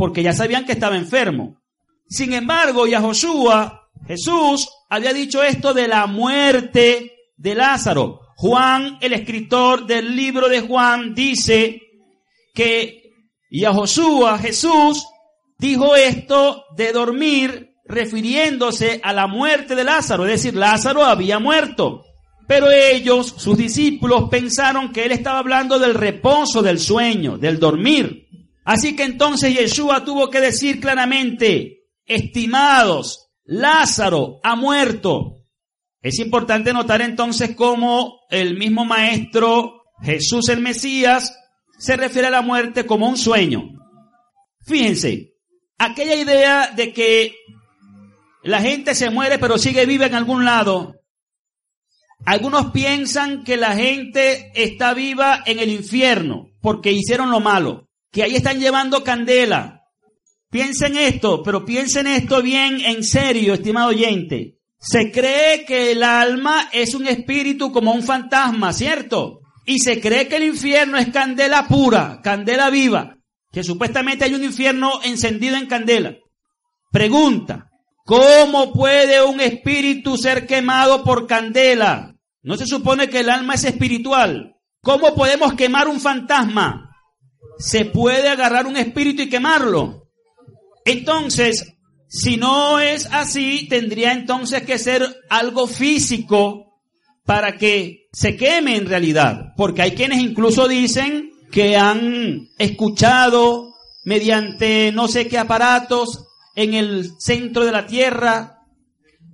porque 0.00 0.22
ya 0.22 0.32
sabían 0.32 0.64
que 0.64 0.72
estaba 0.72 0.96
enfermo. 0.96 1.60
Sin 2.08 2.32
embargo, 2.32 2.86
Yahoshua, 2.86 3.90
Jesús, 4.06 4.66
había 4.88 5.12
dicho 5.12 5.42
esto 5.42 5.74
de 5.74 5.88
la 5.88 6.06
muerte 6.06 7.12
de 7.36 7.54
Lázaro. 7.54 8.20
Juan, 8.34 8.96
el 9.02 9.12
escritor 9.12 9.86
del 9.86 10.16
libro 10.16 10.48
de 10.48 10.62
Juan, 10.62 11.14
dice 11.14 11.82
que 12.54 13.12
Yahoshua, 13.50 14.38
Jesús, 14.38 15.06
dijo 15.58 15.94
esto 15.94 16.64
de 16.74 16.92
dormir 16.94 17.74
refiriéndose 17.84 19.02
a 19.04 19.12
la 19.12 19.26
muerte 19.26 19.74
de 19.74 19.84
Lázaro, 19.84 20.24
es 20.24 20.42
decir, 20.42 20.54
Lázaro 20.54 21.04
había 21.04 21.38
muerto. 21.38 22.06
Pero 22.48 22.70
ellos, 22.70 23.34
sus 23.36 23.58
discípulos, 23.58 24.30
pensaron 24.30 24.94
que 24.94 25.04
él 25.04 25.12
estaba 25.12 25.40
hablando 25.40 25.78
del 25.78 25.92
reposo, 25.92 26.62
del 26.62 26.78
sueño, 26.78 27.36
del 27.36 27.60
dormir. 27.60 28.29
Así 28.70 28.94
que 28.94 29.02
entonces 29.02 29.52
Yeshua 29.52 30.04
tuvo 30.04 30.30
que 30.30 30.40
decir 30.40 30.78
claramente, 30.78 31.88
estimados, 32.06 33.32
Lázaro 33.42 34.38
ha 34.44 34.54
muerto. 34.54 35.42
Es 36.00 36.20
importante 36.20 36.72
notar 36.72 37.02
entonces 37.02 37.56
cómo 37.56 38.20
el 38.30 38.56
mismo 38.56 38.84
maestro 38.84 39.82
Jesús 40.00 40.48
el 40.50 40.60
Mesías 40.60 41.36
se 41.80 41.96
refiere 41.96 42.28
a 42.28 42.30
la 42.30 42.42
muerte 42.42 42.86
como 42.86 43.08
un 43.08 43.16
sueño. 43.16 43.70
Fíjense, 44.64 45.32
aquella 45.76 46.14
idea 46.14 46.68
de 46.68 46.92
que 46.92 47.34
la 48.44 48.60
gente 48.60 48.94
se 48.94 49.10
muere 49.10 49.40
pero 49.40 49.58
sigue 49.58 49.84
viva 49.84 50.06
en 50.06 50.14
algún 50.14 50.44
lado, 50.44 50.94
algunos 52.24 52.70
piensan 52.70 53.42
que 53.42 53.56
la 53.56 53.74
gente 53.74 54.52
está 54.54 54.94
viva 54.94 55.42
en 55.44 55.58
el 55.58 55.70
infierno 55.70 56.52
porque 56.60 56.92
hicieron 56.92 57.32
lo 57.32 57.40
malo, 57.40 57.89
que 58.10 58.22
ahí 58.22 58.36
están 58.36 58.60
llevando 58.60 59.04
candela. 59.04 59.82
Piensen 60.50 60.96
esto, 60.96 61.42
pero 61.42 61.64
piensen 61.64 62.06
esto 62.06 62.42
bien 62.42 62.80
en 62.80 63.04
serio, 63.04 63.54
estimado 63.54 63.88
oyente. 63.88 64.58
Se 64.78 65.12
cree 65.12 65.64
que 65.64 65.92
el 65.92 66.02
alma 66.02 66.68
es 66.72 66.94
un 66.94 67.06
espíritu 67.06 67.70
como 67.70 67.92
un 67.92 68.02
fantasma, 68.02 68.72
¿cierto? 68.72 69.40
Y 69.66 69.78
se 69.78 70.00
cree 70.00 70.26
que 70.26 70.36
el 70.36 70.44
infierno 70.44 70.98
es 70.98 71.08
candela 71.08 71.68
pura, 71.68 72.20
candela 72.22 72.70
viva, 72.70 73.18
que 73.52 73.62
supuestamente 73.62 74.24
hay 74.24 74.34
un 74.34 74.42
infierno 74.42 75.00
encendido 75.04 75.56
en 75.56 75.66
candela. 75.66 76.16
Pregunta, 76.90 77.70
¿Cómo 78.10 78.72
puede 78.72 79.22
un 79.22 79.40
espíritu 79.40 80.16
ser 80.16 80.44
quemado 80.44 81.04
por 81.04 81.28
candela? 81.28 82.16
¿No 82.42 82.56
se 82.56 82.66
supone 82.66 83.08
que 83.08 83.20
el 83.20 83.30
alma 83.30 83.54
es 83.54 83.62
espiritual? 83.62 84.56
¿Cómo 84.82 85.14
podemos 85.14 85.54
quemar 85.54 85.86
un 85.86 86.00
fantasma? 86.00 86.89
¿Se 87.60 87.84
puede 87.84 88.28
agarrar 88.28 88.66
un 88.66 88.76
espíritu 88.76 89.22
y 89.22 89.28
quemarlo? 89.28 90.08
Entonces, 90.84 91.74
si 92.08 92.38
no 92.38 92.80
es 92.80 93.06
así, 93.12 93.68
tendría 93.68 94.12
entonces 94.12 94.62
que 94.62 94.78
ser 94.78 95.06
algo 95.28 95.66
físico 95.66 96.80
para 97.24 97.58
que 97.58 98.08
se 98.12 98.34
queme 98.34 98.76
en 98.76 98.86
realidad. 98.86 99.52
Porque 99.56 99.82
hay 99.82 99.90
quienes 99.92 100.20
incluso 100.20 100.66
dicen 100.66 101.30
que 101.52 101.76
han 101.76 102.48
escuchado 102.58 103.74
mediante 104.04 104.90
no 104.92 105.06
sé 105.06 105.28
qué 105.28 105.38
aparatos 105.38 106.26
en 106.56 106.72
el 106.72 107.10
centro 107.18 107.66
de 107.66 107.72
la 107.72 107.86
tierra, 107.86 108.58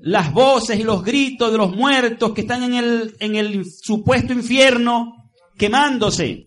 las 0.00 0.32
voces 0.32 0.80
y 0.80 0.82
los 0.82 1.04
gritos 1.04 1.52
de 1.52 1.58
los 1.58 1.74
muertos 1.74 2.32
que 2.32 2.40
están 2.40 2.64
en 2.64 2.74
el, 2.74 3.16
en 3.20 3.36
el 3.36 3.64
supuesto 3.64 4.32
infierno 4.32 5.30
quemándose. 5.56 6.45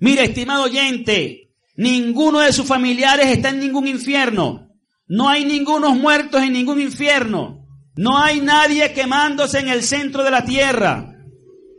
Mira, 0.00 0.22
estimado 0.22 0.64
oyente, 0.64 1.50
ninguno 1.76 2.40
de 2.40 2.52
sus 2.52 2.66
familiares 2.66 3.28
está 3.28 3.50
en 3.50 3.60
ningún 3.60 3.86
infierno. 3.86 4.68
No 5.08 5.28
hay 5.28 5.44
ningunos 5.44 5.96
muertos 5.96 6.42
en 6.42 6.52
ningún 6.52 6.80
infierno. 6.80 7.64
No 7.96 8.18
hay 8.18 8.40
nadie 8.40 8.92
quemándose 8.92 9.60
en 9.60 9.68
el 9.68 9.82
centro 9.82 10.22
de 10.24 10.30
la 10.30 10.44
tierra. 10.44 11.14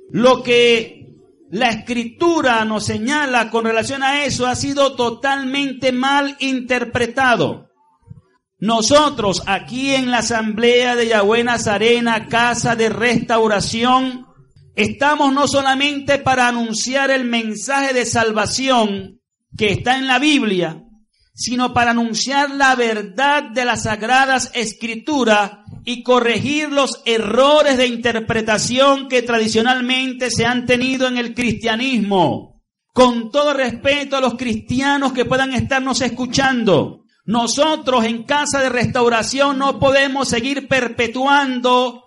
Lo 0.09 0.41
que 0.41 0.97
la 1.49 1.69
escritura 1.69 2.63
nos 2.65 2.85
señala 2.85 3.49
con 3.49 3.65
relación 3.65 4.03
a 4.03 4.25
eso 4.25 4.47
ha 4.47 4.55
sido 4.55 4.95
totalmente 4.95 5.91
mal 5.91 6.35
interpretado. 6.39 7.69
Nosotros 8.59 9.43
aquí 9.45 9.93
en 9.93 10.09
la 10.09 10.19
Asamblea 10.19 10.95
de 10.95 11.07
Yahweh 11.09 11.43
Nazarena, 11.43 12.27
Casa 12.27 12.75
de 12.75 12.89
Restauración, 12.89 14.26
estamos 14.77 15.33
no 15.33 15.47
solamente 15.47 16.19
para 16.19 16.47
anunciar 16.47 17.09
el 17.09 17.25
mensaje 17.25 17.93
de 17.93 18.05
salvación 18.05 19.19
que 19.57 19.71
está 19.71 19.97
en 19.97 20.05
la 20.05 20.19
Biblia, 20.19 20.83
sino 21.33 21.73
para 21.73 21.91
anunciar 21.91 22.51
la 22.51 22.75
verdad 22.75 23.49
de 23.49 23.65
las 23.65 23.83
sagradas 23.83 24.51
escrituras 24.53 25.51
y 25.83 26.03
corregir 26.03 26.71
los 26.71 27.01
errores 27.05 27.77
de 27.77 27.87
interpretación 27.87 29.07
que 29.09 29.23
tradicionalmente 29.23 30.29
se 30.29 30.45
han 30.45 30.67
tenido 30.67 31.07
en 31.07 31.17
el 31.17 31.33
cristianismo. 31.33 32.61
Con 32.93 33.31
todo 33.31 33.53
respeto 33.53 34.17
a 34.17 34.21
los 34.21 34.35
cristianos 34.35 35.11
que 35.11 35.25
puedan 35.25 35.53
estarnos 35.53 36.01
escuchando, 36.01 37.03
nosotros 37.25 38.05
en 38.05 38.23
casa 38.23 38.61
de 38.61 38.69
restauración 38.69 39.57
no 39.57 39.79
podemos 39.79 40.29
seguir 40.29 40.67
perpetuando 40.67 42.03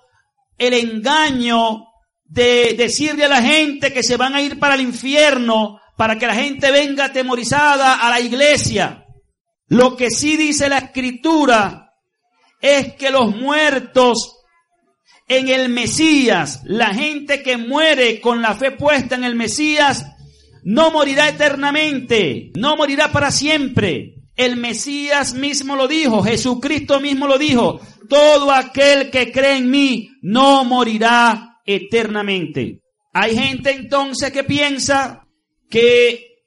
el 0.57 0.75
engaño 0.75 1.90
de 2.31 2.75
decirle 2.79 3.25
a 3.25 3.29
la 3.29 3.43
gente 3.43 3.93
que 3.93 4.05
se 4.05 4.17
van 4.17 4.35
a 4.35 4.41
ir 4.41 4.59
para 4.59 4.75
el 4.75 4.81
infierno 4.81 5.81
para 5.97 6.17
que 6.17 6.27
la 6.27 6.35
gente 6.35 6.71
venga 6.71 7.07
atemorizada 7.07 7.97
a 7.97 8.09
la 8.09 8.21
iglesia. 8.21 9.05
Lo 9.67 9.97
que 9.97 10.11
sí 10.11 10.37
dice 10.37 10.69
la 10.69 10.79
escritura 10.79 11.93
es 12.61 12.95
que 12.95 13.11
los 13.11 13.35
muertos 13.35 14.39
en 15.27 15.49
el 15.49 15.69
Mesías, 15.69 16.63
la 16.65 16.95
gente 16.95 17.43
que 17.43 17.57
muere 17.57 18.21
con 18.21 18.41
la 18.41 18.55
fe 18.55 18.71
puesta 18.71 19.17
en 19.17 19.25
el 19.25 19.35
Mesías, 19.35 20.07
no 20.63 20.91
morirá 20.91 21.29
eternamente, 21.29 22.51
no 22.55 22.77
morirá 22.77 23.11
para 23.11 23.31
siempre 23.31 24.15
El 24.37 24.57
Mesías 24.57 25.35
mismo 25.35 25.75
lo 25.75 25.89
dijo, 25.89 26.23
Jesucristo 26.23 27.01
mismo 27.01 27.27
lo 27.27 27.39
dijo, 27.39 27.81
todo 28.09 28.53
aquel 28.53 29.11
que 29.11 29.33
cree 29.33 29.57
en 29.57 29.71
mí 29.71 30.11
no 30.23 30.65
morirá 30.65 31.50
eternamente. 31.65 32.81
Hay 33.13 33.37
gente 33.37 33.71
entonces 33.71 34.33
que 34.33 34.45
piensa 34.45 35.27
que 35.69 36.45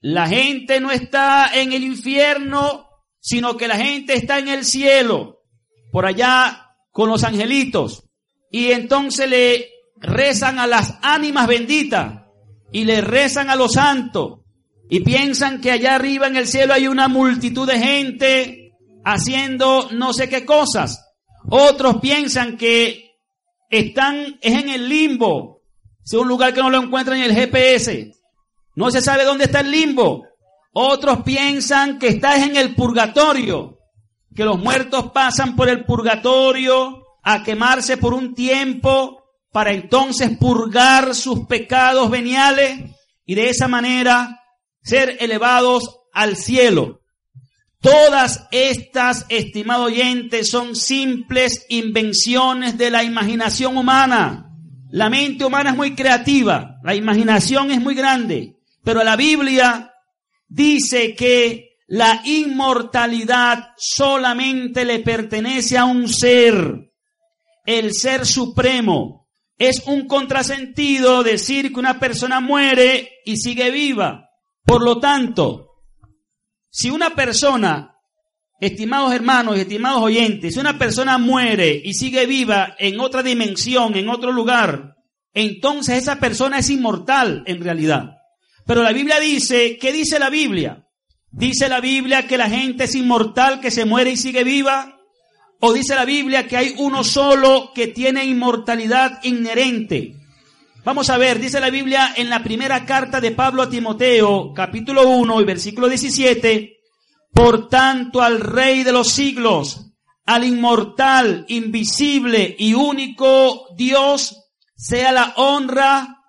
la 0.00 0.28
gente 0.28 0.80
no 0.80 0.90
está 0.90 1.50
en 1.54 1.72
el 1.72 1.84
infierno, 1.84 2.88
sino 3.20 3.56
que 3.56 3.68
la 3.68 3.76
gente 3.76 4.14
está 4.14 4.38
en 4.38 4.48
el 4.48 4.64
cielo, 4.64 5.42
por 5.90 6.06
allá 6.06 6.76
con 6.90 7.08
los 7.08 7.24
angelitos. 7.24 8.04
Y 8.50 8.72
entonces 8.72 9.28
le 9.28 9.68
rezan 9.96 10.58
a 10.58 10.66
las 10.66 10.98
ánimas 11.02 11.46
benditas 11.46 12.22
y 12.72 12.84
le 12.84 13.00
rezan 13.00 13.48
a 13.48 13.56
los 13.56 13.74
santos 13.74 14.40
y 14.90 15.00
piensan 15.00 15.60
que 15.60 15.70
allá 15.70 15.94
arriba 15.94 16.26
en 16.26 16.36
el 16.36 16.46
cielo 16.46 16.74
hay 16.74 16.88
una 16.88 17.08
multitud 17.08 17.66
de 17.66 17.78
gente 17.78 18.72
haciendo 19.04 19.88
no 19.92 20.12
sé 20.12 20.28
qué 20.28 20.44
cosas. 20.44 21.14
Otros 21.48 21.96
piensan 22.00 22.56
que 22.56 23.11
están 23.72 24.38
es 24.40 24.62
en 24.62 24.68
el 24.68 24.88
limbo, 24.88 25.62
es 26.04 26.12
un 26.12 26.28
lugar 26.28 26.52
que 26.52 26.60
no 26.60 26.70
lo 26.70 26.82
encuentran 26.82 27.18
en 27.18 27.24
el 27.24 27.34
GPS. 27.34 28.12
No 28.76 28.90
se 28.90 29.00
sabe 29.00 29.24
dónde 29.24 29.44
está 29.44 29.60
el 29.60 29.70
limbo. 29.70 30.24
Otros 30.72 31.22
piensan 31.22 31.98
que 31.98 32.08
está 32.08 32.42
en 32.42 32.56
el 32.56 32.74
purgatorio, 32.74 33.78
que 34.34 34.44
los 34.44 34.58
muertos 34.58 35.10
pasan 35.12 35.56
por 35.56 35.68
el 35.68 35.84
purgatorio 35.84 37.02
a 37.22 37.42
quemarse 37.42 37.96
por 37.96 38.14
un 38.14 38.34
tiempo 38.34 39.22
para 39.52 39.72
entonces 39.72 40.36
purgar 40.38 41.14
sus 41.14 41.46
pecados 41.46 42.10
veniales 42.10 42.78
y 43.24 43.34
de 43.34 43.50
esa 43.50 43.68
manera 43.68 44.40
ser 44.82 45.16
elevados 45.20 46.00
al 46.12 46.36
cielo. 46.36 47.01
Todas 47.82 48.46
estas, 48.52 49.26
estimado 49.28 49.86
oyente, 49.86 50.44
son 50.44 50.76
simples 50.76 51.66
invenciones 51.68 52.78
de 52.78 52.92
la 52.92 53.02
imaginación 53.02 53.76
humana. 53.76 54.48
La 54.92 55.10
mente 55.10 55.44
humana 55.44 55.70
es 55.70 55.76
muy 55.76 55.96
creativa, 55.96 56.76
la 56.84 56.94
imaginación 56.94 57.72
es 57.72 57.80
muy 57.80 57.96
grande, 57.96 58.60
pero 58.84 59.02
la 59.02 59.16
Biblia 59.16 59.92
dice 60.46 61.16
que 61.16 61.78
la 61.88 62.22
inmortalidad 62.24 63.70
solamente 63.76 64.84
le 64.84 65.00
pertenece 65.00 65.76
a 65.76 65.84
un 65.84 66.08
ser, 66.08 66.92
el 67.66 67.92
ser 67.94 68.26
supremo. 68.26 69.28
Es 69.58 69.82
un 69.86 70.06
contrasentido 70.06 71.24
decir 71.24 71.72
que 71.72 71.80
una 71.80 71.98
persona 71.98 72.38
muere 72.38 73.10
y 73.24 73.38
sigue 73.38 73.72
viva. 73.72 74.28
Por 74.64 74.84
lo 74.84 75.00
tanto, 75.00 75.71
si 76.74 76.88
una 76.88 77.10
persona, 77.10 77.98
estimados 78.58 79.12
hermanos 79.12 79.58
y 79.58 79.60
estimados 79.60 80.02
oyentes, 80.02 80.54
si 80.54 80.58
una 80.58 80.78
persona 80.78 81.18
muere 81.18 81.82
y 81.84 81.92
sigue 81.92 82.24
viva 82.24 82.74
en 82.78 82.98
otra 82.98 83.22
dimensión, 83.22 83.94
en 83.94 84.08
otro 84.08 84.32
lugar, 84.32 84.96
entonces 85.34 85.98
esa 85.98 86.18
persona 86.18 86.58
es 86.58 86.70
inmortal 86.70 87.44
en 87.46 87.62
realidad. 87.62 88.16
Pero 88.66 88.82
la 88.82 88.92
Biblia 88.92 89.20
dice, 89.20 89.76
¿qué 89.78 89.92
dice 89.92 90.18
la 90.18 90.30
Biblia? 90.30 90.88
¿Dice 91.30 91.68
la 91.68 91.80
Biblia 91.80 92.26
que 92.26 92.38
la 92.38 92.48
gente 92.48 92.84
es 92.84 92.94
inmortal, 92.94 93.60
que 93.60 93.70
se 93.70 93.84
muere 93.84 94.12
y 94.12 94.16
sigue 94.16 94.42
viva? 94.42 94.98
¿O 95.60 95.74
dice 95.74 95.94
la 95.94 96.06
Biblia 96.06 96.48
que 96.48 96.56
hay 96.56 96.74
uno 96.78 97.04
solo 97.04 97.72
que 97.74 97.88
tiene 97.88 98.24
inmortalidad 98.24 99.22
inherente? 99.24 100.21
Vamos 100.84 101.10
a 101.10 101.16
ver, 101.16 101.38
dice 101.38 101.60
la 101.60 101.70
Biblia 101.70 102.12
en 102.16 102.28
la 102.28 102.42
primera 102.42 102.84
carta 102.84 103.20
de 103.20 103.30
Pablo 103.30 103.62
a 103.62 103.70
Timoteo, 103.70 104.52
capítulo 104.52 105.08
1 105.08 105.40
y 105.40 105.44
versículo 105.44 105.88
17, 105.88 106.76
por 107.32 107.68
tanto 107.68 108.20
al 108.20 108.40
Rey 108.40 108.82
de 108.82 108.90
los 108.90 109.12
siglos, 109.12 109.92
al 110.26 110.42
inmortal, 110.42 111.44
invisible 111.46 112.56
y 112.58 112.74
único 112.74 113.68
Dios, 113.76 114.50
sea 114.74 115.12
la 115.12 115.34
honra, 115.36 116.24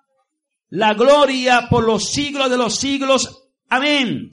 la 0.68 0.94
gloria 0.94 1.66
por 1.68 1.82
los 1.82 2.10
siglos 2.10 2.48
de 2.48 2.56
los 2.56 2.76
siglos. 2.76 3.48
Amén. 3.68 4.30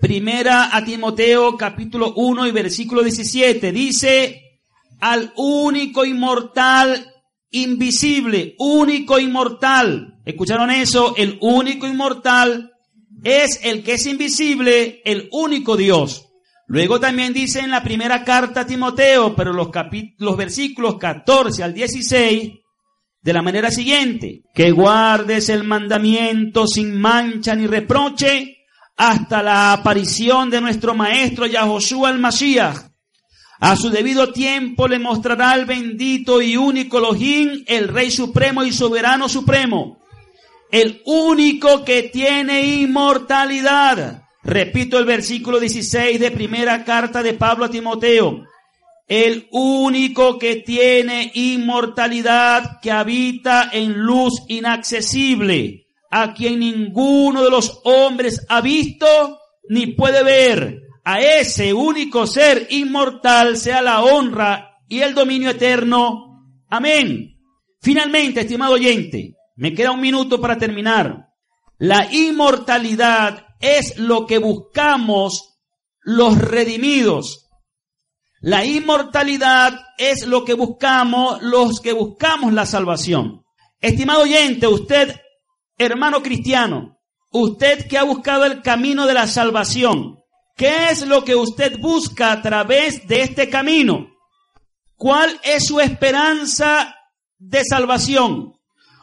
Primera 0.00 0.74
a 0.74 0.82
Timoteo 0.82 1.58
capítulo 1.58 2.14
1 2.16 2.46
y 2.46 2.52
versículo 2.52 3.02
17 3.02 3.70
dice, 3.70 4.62
al 4.98 5.30
único 5.36 6.06
inmortal 6.06 7.17
invisible, 7.50 8.54
único 8.58 9.18
inmortal. 9.18 10.20
¿Escucharon 10.24 10.70
eso? 10.70 11.14
El 11.16 11.38
único 11.40 11.86
inmortal 11.86 12.72
es 13.24 13.60
el 13.62 13.82
que 13.82 13.94
es 13.94 14.06
invisible, 14.06 15.00
el 15.04 15.28
único 15.32 15.76
Dios. 15.76 16.28
Luego 16.66 17.00
también 17.00 17.32
dice 17.32 17.60
en 17.60 17.70
la 17.70 17.82
primera 17.82 18.24
carta 18.24 18.60
a 18.60 18.66
Timoteo, 18.66 19.34
pero 19.34 19.52
los, 19.52 19.68
los 20.18 20.36
versículos 20.36 20.98
14 20.98 21.62
al 21.62 21.72
16, 21.72 22.52
de 23.22 23.32
la 23.32 23.42
manera 23.42 23.70
siguiente, 23.70 24.42
que 24.54 24.70
guardes 24.70 25.48
el 25.48 25.64
mandamiento 25.64 26.66
sin 26.66 27.00
mancha 27.00 27.54
ni 27.54 27.66
reproche 27.66 28.58
hasta 28.98 29.42
la 29.42 29.72
aparición 29.72 30.50
de 30.50 30.60
nuestro 30.60 30.94
maestro 30.94 31.46
Yahoshua 31.46 32.10
el 32.10 32.18
Mashiach, 32.18 32.90
a 33.60 33.76
su 33.76 33.90
debido 33.90 34.32
tiempo 34.32 34.86
le 34.86 34.98
mostrará 34.98 35.50
al 35.50 35.66
bendito 35.66 36.40
y 36.40 36.56
único 36.56 36.98
Elohim, 36.98 37.64
el 37.66 37.88
Rey 37.88 38.10
Supremo 38.10 38.64
y 38.64 38.72
Soberano 38.72 39.28
Supremo, 39.28 39.98
el 40.70 41.02
único 41.04 41.84
que 41.84 42.04
tiene 42.04 42.62
inmortalidad. 42.62 44.22
Repito 44.44 44.98
el 44.98 45.04
versículo 45.04 45.58
16 45.58 46.20
de 46.20 46.30
primera 46.30 46.84
carta 46.84 47.22
de 47.22 47.34
Pablo 47.34 47.64
a 47.64 47.70
Timoteo. 47.70 48.44
El 49.08 49.48
único 49.50 50.38
que 50.38 50.56
tiene 50.56 51.32
inmortalidad, 51.34 52.78
que 52.80 52.92
habita 52.92 53.70
en 53.72 53.98
luz 53.98 54.42
inaccesible, 54.48 55.86
a 56.10 56.32
quien 56.34 56.60
ninguno 56.60 57.42
de 57.42 57.50
los 57.50 57.80
hombres 57.84 58.46
ha 58.48 58.60
visto 58.60 59.40
ni 59.68 59.88
puede 59.88 60.22
ver 60.22 60.87
a 61.10 61.20
ese 61.22 61.72
único 61.72 62.26
ser 62.26 62.66
inmortal 62.68 63.56
sea 63.56 63.80
la 63.80 64.02
honra 64.02 64.76
y 64.86 65.00
el 65.00 65.14
dominio 65.14 65.48
eterno. 65.48 66.44
Amén. 66.68 67.34
Finalmente, 67.80 68.40
estimado 68.40 68.74
oyente, 68.74 69.32
me 69.56 69.72
queda 69.72 69.92
un 69.92 70.02
minuto 70.02 70.38
para 70.38 70.58
terminar. 70.58 71.30
La 71.78 72.12
inmortalidad 72.12 73.46
es 73.58 73.96
lo 73.96 74.26
que 74.26 74.36
buscamos 74.36 75.58
los 76.02 76.36
redimidos. 76.36 77.48
La 78.42 78.66
inmortalidad 78.66 79.80
es 79.96 80.26
lo 80.26 80.44
que 80.44 80.52
buscamos 80.52 81.40
los 81.40 81.80
que 81.80 81.94
buscamos 81.94 82.52
la 82.52 82.66
salvación. 82.66 83.44
Estimado 83.80 84.24
oyente, 84.24 84.66
usted, 84.66 85.18
hermano 85.78 86.22
cristiano, 86.22 86.98
usted 87.32 87.88
que 87.88 87.96
ha 87.96 88.02
buscado 88.02 88.44
el 88.44 88.60
camino 88.60 89.06
de 89.06 89.14
la 89.14 89.26
salvación, 89.26 90.17
¿Qué 90.58 90.90
es 90.90 91.06
lo 91.06 91.24
que 91.24 91.36
usted 91.36 91.78
busca 91.78 92.32
a 92.32 92.42
través 92.42 93.06
de 93.06 93.22
este 93.22 93.48
camino? 93.48 94.08
¿Cuál 94.96 95.40
es 95.44 95.66
su 95.66 95.78
esperanza 95.78 96.96
de 97.38 97.62
salvación? 97.64 98.54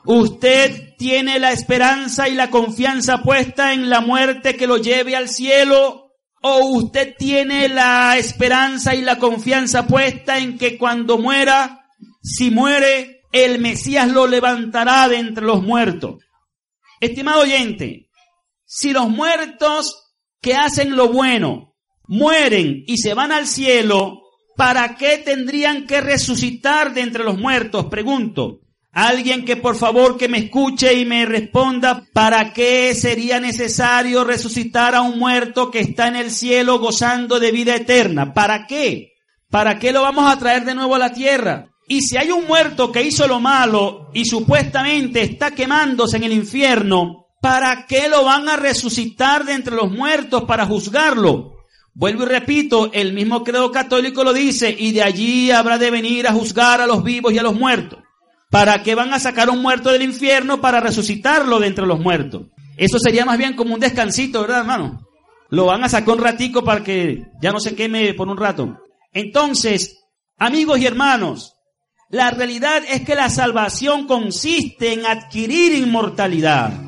¿Usted 0.03 0.95
tiene 0.97 1.39
la 1.39 1.53
esperanza 1.53 2.27
y 2.27 2.33
la 2.33 2.49
confianza 2.49 3.23
puesta 3.23 3.71
en 3.71 3.89
la 3.89 4.01
muerte 4.01 4.57
que 4.57 4.67
lo 4.67 4.75
lleve 4.75 5.15
al 5.15 5.29
cielo? 5.29 6.11
¿O 6.41 6.57
usted 6.75 7.15
tiene 7.17 7.69
la 7.69 8.17
esperanza 8.17 8.93
y 8.93 9.01
la 9.01 9.17
confianza 9.17 9.87
puesta 9.87 10.37
en 10.37 10.57
que 10.57 10.77
cuando 10.77 11.17
muera, 11.17 11.89
si 12.21 12.51
muere, 12.51 13.21
el 13.31 13.59
Mesías 13.59 14.09
lo 14.09 14.27
levantará 14.27 15.07
de 15.07 15.19
entre 15.19 15.45
los 15.45 15.63
muertos? 15.63 16.15
Estimado 16.99 17.43
oyente, 17.43 18.09
si 18.65 18.91
los 18.91 19.07
muertos 19.07 20.04
que 20.45 20.53
hacen 20.53 20.95
lo 20.95 21.07
bueno 21.11 21.73
mueren 22.07 22.83
y 22.85 22.97
se 22.97 23.15
van 23.15 23.31
al 23.31 23.47
cielo, 23.47 24.21
¿para 24.55 24.95
qué 24.95 25.17
tendrían 25.17 25.87
que 25.87 26.01
resucitar 26.01 26.93
de 26.93 27.01
entre 27.01 27.23
los 27.23 27.39
muertos? 27.39 27.87
Pregunto. 27.87 28.59
Alguien 28.91 29.43
que 29.43 29.57
por 29.57 29.75
favor 29.75 30.17
que 30.17 30.29
me 30.29 30.37
escuche 30.37 30.93
y 30.93 31.03
me 31.03 31.25
responda, 31.25 32.05
¿para 32.13 32.53
qué 32.53 32.93
sería 32.93 33.39
necesario 33.39 34.23
resucitar 34.23 34.93
a 34.93 35.01
un 35.01 35.17
muerto 35.17 35.71
que 35.71 35.79
está 35.79 36.09
en 36.09 36.15
el 36.15 36.29
cielo 36.29 36.77
gozando 36.77 37.39
de 37.39 37.51
vida 37.51 37.75
eterna? 37.75 38.35
¿Para 38.35 38.67
qué? 38.67 39.13
¿Para 39.49 39.79
qué 39.79 39.91
lo 39.91 40.03
vamos 40.03 40.31
a 40.31 40.37
traer 40.37 40.63
de 40.63 40.75
nuevo 40.75 40.93
a 40.93 40.99
la 40.99 41.11
tierra? 41.11 41.71
Y 41.87 42.01
si 42.01 42.17
hay 42.17 42.29
un 42.29 42.45
muerto 42.45 42.91
que 42.91 43.01
hizo 43.01 43.27
lo 43.27 43.39
malo 43.39 44.11
y 44.13 44.25
supuestamente 44.25 45.23
está 45.23 45.55
quemándose 45.55 46.17
en 46.17 46.23
el 46.25 46.33
infierno, 46.33 47.24
¿Para 47.45 47.85
qué 47.85 48.09
lo 48.09 48.23
van 48.23 48.49
a 48.49 48.55
resucitar 48.55 49.45
de 49.45 49.53
entre 49.53 49.75
los 49.75 49.91
muertos 49.91 50.45
para 50.45 50.65
juzgarlo? 50.65 51.57
Vuelvo 51.93 52.23
y 52.23 52.25
repito, 52.25 52.89
el 52.91 53.13
mismo 53.13 53.43
credo 53.43 53.71
católico 53.71 54.23
lo 54.23 54.33
dice, 54.33 54.75
y 54.75 54.93
de 54.93 55.03
allí 55.03 55.51
habrá 55.51 55.77
de 55.77 55.91
venir 55.91 56.27
a 56.27 56.33
juzgar 56.33 56.81
a 56.81 56.87
los 56.87 57.03
vivos 57.03 57.31
y 57.31 57.37
a 57.37 57.43
los 57.43 57.53
muertos. 57.53 57.99
¿Para 58.49 58.81
qué 58.81 58.95
van 58.95 59.13
a 59.13 59.19
sacar 59.19 59.51
un 59.51 59.61
muerto 59.61 59.91
del 59.91 60.01
infierno 60.01 60.59
para 60.59 60.79
resucitarlo 60.79 61.59
de 61.59 61.67
entre 61.67 61.85
los 61.85 61.99
muertos? 61.99 62.47
Eso 62.77 62.97
sería 62.97 63.25
más 63.25 63.37
bien 63.37 63.55
como 63.55 63.75
un 63.75 63.79
descansito, 63.79 64.41
¿verdad, 64.41 64.61
hermano? 64.61 65.07
Lo 65.51 65.67
van 65.67 65.83
a 65.83 65.89
sacar 65.89 66.15
un 66.15 66.23
ratico 66.23 66.63
para 66.63 66.83
que 66.83 67.27
ya 67.43 67.51
no 67.51 67.59
se 67.59 67.75
queme 67.75 68.15
por 68.15 68.27
un 68.27 68.37
rato. 68.37 68.79
Entonces, 69.13 69.99
amigos 70.39 70.79
y 70.79 70.87
hermanos, 70.87 71.53
la 72.09 72.31
realidad 72.31 72.81
es 72.89 73.01
que 73.01 73.13
la 73.13 73.29
salvación 73.29 74.07
consiste 74.07 74.93
en 74.93 75.05
adquirir 75.05 75.75
inmortalidad. 75.75 76.84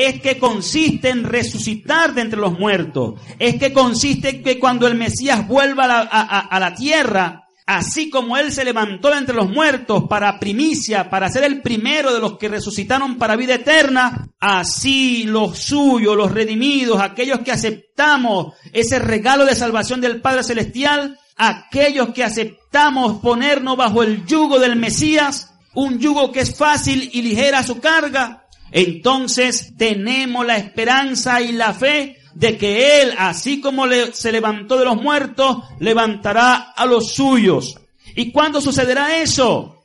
Es 0.00 0.20
que 0.20 0.38
consiste 0.38 1.10
en 1.10 1.24
resucitar 1.24 2.14
de 2.14 2.22
entre 2.22 2.40
los 2.40 2.58
muertos. 2.58 3.20
Es 3.38 3.56
que 3.56 3.72
consiste 3.72 4.30
en 4.30 4.42
que 4.42 4.58
cuando 4.58 4.86
el 4.86 4.94
Mesías 4.94 5.46
vuelva 5.46 5.84
a 5.84 5.88
la, 5.88 6.00
a 6.02 6.60
la 6.60 6.74
tierra, 6.74 7.48
así 7.66 8.10
como 8.10 8.36
Él 8.36 8.50
se 8.50 8.64
levantó 8.64 9.10
de 9.10 9.18
entre 9.18 9.34
los 9.34 9.48
muertos 9.48 10.04
para 10.08 10.40
primicia, 10.40 11.08
para 11.08 11.30
ser 11.30 11.44
el 11.44 11.62
primero 11.62 12.12
de 12.12 12.18
los 12.18 12.36
que 12.36 12.48
resucitaron 12.48 13.16
para 13.16 13.36
vida 13.36 13.54
eterna, 13.54 14.28
así 14.40 15.24
los 15.24 15.58
suyos, 15.58 16.16
los 16.16 16.32
redimidos, 16.32 17.00
aquellos 17.00 17.40
que 17.40 17.52
aceptamos 17.52 18.54
ese 18.72 18.98
regalo 18.98 19.44
de 19.44 19.54
salvación 19.54 20.00
del 20.00 20.20
Padre 20.20 20.42
Celestial, 20.42 21.16
aquellos 21.36 22.10
que 22.10 22.24
aceptamos 22.24 23.20
ponernos 23.20 23.76
bajo 23.76 24.02
el 24.02 24.26
yugo 24.26 24.58
del 24.58 24.74
Mesías, 24.74 25.54
un 25.74 26.00
yugo 26.00 26.32
que 26.32 26.40
es 26.40 26.56
fácil 26.56 27.08
y 27.12 27.22
ligera 27.22 27.62
su 27.62 27.78
carga, 27.78 28.48
entonces 28.72 29.74
tenemos 29.76 30.46
la 30.46 30.56
esperanza 30.56 31.40
y 31.40 31.52
la 31.52 31.72
fe 31.72 32.16
de 32.34 32.56
que 32.56 33.02
Él, 33.02 33.12
así 33.18 33.60
como 33.60 33.84
se 34.12 34.32
levantó 34.32 34.78
de 34.78 34.84
los 34.84 35.00
muertos, 35.00 35.58
levantará 35.78 36.72
a 36.76 36.86
los 36.86 37.12
suyos. 37.12 37.76
¿Y 38.14 38.32
cuándo 38.32 38.60
sucederá 38.60 39.18
eso? 39.18 39.76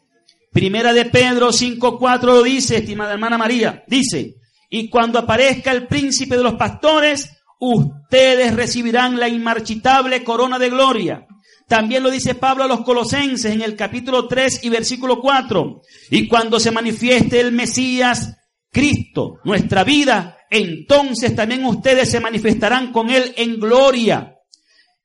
Primera 0.51 0.93
de 0.93 1.05
Pedro 1.05 1.49
5.4 1.49 2.43
dice, 2.43 2.77
estimada 2.77 3.13
hermana 3.13 3.37
María, 3.37 3.83
dice, 3.87 4.35
y 4.69 4.89
cuando 4.89 5.19
aparezca 5.19 5.71
el 5.71 5.87
príncipe 5.87 6.37
de 6.37 6.43
los 6.43 6.55
pastores, 6.55 7.29
ustedes 7.59 8.55
recibirán 8.55 9.19
la 9.19 9.27
inmarchitable 9.27 10.23
corona 10.23 10.59
de 10.59 10.69
gloria. 10.69 11.27
También 11.67 12.03
lo 12.03 12.11
dice 12.11 12.35
Pablo 12.35 12.63
a 12.63 12.67
los 12.67 12.81
colosenses 12.81 13.51
en 13.51 13.61
el 13.61 13.75
capítulo 13.75 14.27
3 14.27 14.63
y 14.63 14.69
versículo 14.69 15.19
4. 15.19 15.81
Y 16.11 16.27
cuando 16.27 16.59
se 16.59 16.71
manifieste 16.71 17.39
el 17.39 17.51
Mesías, 17.51 18.35
Cristo, 18.75 19.39
nuestra 19.45 19.85
vida, 19.85 20.37
entonces 20.49 21.33
también 21.33 21.63
ustedes 21.63 22.11
se 22.11 22.19
manifestarán 22.19 22.91
con 22.91 23.09
Él 23.09 23.33
en 23.37 23.57
gloria. 23.57 24.35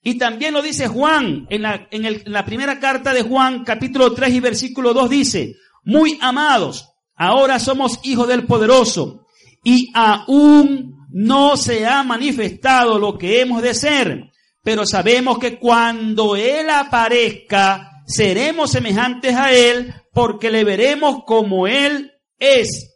Y 0.03 0.19
también 0.19 0.55
lo 0.55 0.63
dice 0.63 0.89
Juan, 0.89 1.47
en 1.49 1.63
la, 1.63 1.87
en 1.93 2.33
la 2.33 2.45
primera 2.45 2.81
carta 2.81 3.15
de 3.15 3.23
Juan, 3.23 3.63
capítulo 3.63 4.13
3 4.13 4.35
y 4.35 4.41
versículo 4.41 4.93
2 4.93 5.11
dice, 5.11 5.55
muy 5.85 6.19
amados, 6.21 6.89
ahora 7.15 7.61
somos 7.61 8.01
hijos 8.03 8.27
del 8.27 8.47
poderoso 8.47 9.27
y 9.63 9.91
aún 9.95 10.97
no 11.11 11.57
se 11.57 11.87
ha 11.87 12.03
manifestado 12.03 12.99
lo 12.99 13.17
que 13.17 13.41
hemos 13.41 13.63
de 13.63 13.75
ser 13.75 14.31
pero 14.63 14.85
sabemos 14.87 15.39
que 15.39 15.59
cuando 15.59 16.37
Él 16.37 16.69
aparezca, 16.71 18.03
seremos 18.07 18.71
semejantes 18.73 19.35
a 19.35 19.53
Él 19.53 19.95
porque 20.13 20.51
le 20.51 20.65
veremos 20.65 21.25
como 21.25 21.67
Él 21.67 22.13
es. 22.39 22.90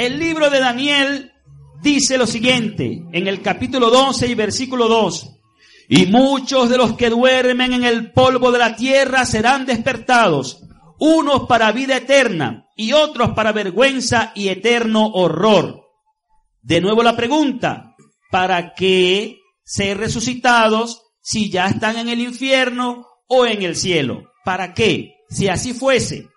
El 0.00 0.18
libro 0.18 0.48
de 0.48 0.60
Daniel 0.60 1.30
dice 1.82 2.16
lo 2.16 2.26
siguiente, 2.26 3.02
en 3.12 3.26
el 3.26 3.42
capítulo 3.42 3.90
12 3.90 4.28
y 4.28 4.34
versículo 4.34 4.88
2, 4.88 5.30
y 5.90 6.06
muchos 6.06 6.70
de 6.70 6.78
los 6.78 6.96
que 6.96 7.10
duermen 7.10 7.74
en 7.74 7.84
el 7.84 8.10
polvo 8.10 8.50
de 8.50 8.60
la 8.60 8.74
tierra 8.74 9.26
serán 9.26 9.66
despertados, 9.66 10.62
unos 10.98 11.46
para 11.46 11.70
vida 11.72 11.98
eterna 11.98 12.66
y 12.78 12.94
otros 12.94 13.32
para 13.32 13.52
vergüenza 13.52 14.32
y 14.34 14.48
eterno 14.48 15.06
horror. 15.06 15.82
De 16.62 16.80
nuevo 16.80 17.02
la 17.02 17.14
pregunta, 17.14 17.94
¿para 18.30 18.72
qué 18.72 19.36
ser 19.64 19.98
resucitados 19.98 21.02
si 21.20 21.50
ya 21.50 21.66
están 21.66 21.98
en 21.98 22.08
el 22.08 22.20
infierno 22.20 23.06
o 23.28 23.44
en 23.44 23.60
el 23.60 23.76
cielo. 23.76 24.32
¿Para 24.46 24.72
qué? 24.72 25.16
Si 25.28 25.48
así 25.48 25.74
fuese. 25.74 26.30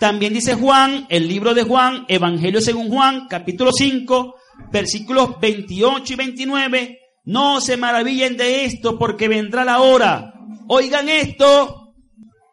También 0.00 0.32
dice 0.32 0.54
Juan, 0.54 1.04
el 1.10 1.28
libro 1.28 1.52
de 1.52 1.62
Juan, 1.62 2.06
Evangelio 2.08 2.62
según 2.62 2.88
Juan, 2.88 3.28
capítulo 3.28 3.70
5, 3.70 4.34
versículos 4.72 5.38
28 5.38 6.14
y 6.14 6.16
29, 6.16 6.98
no 7.26 7.60
se 7.60 7.76
maravillen 7.76 8.34
de 8.38 8.64
esto 8.64 8.98
porque 8.98 9.28
vendrá 9.28 9.62
la 9.62 9.80
hora. 9.80 10.32
Oigan 10.68 11.10
esto, 11.10 11.92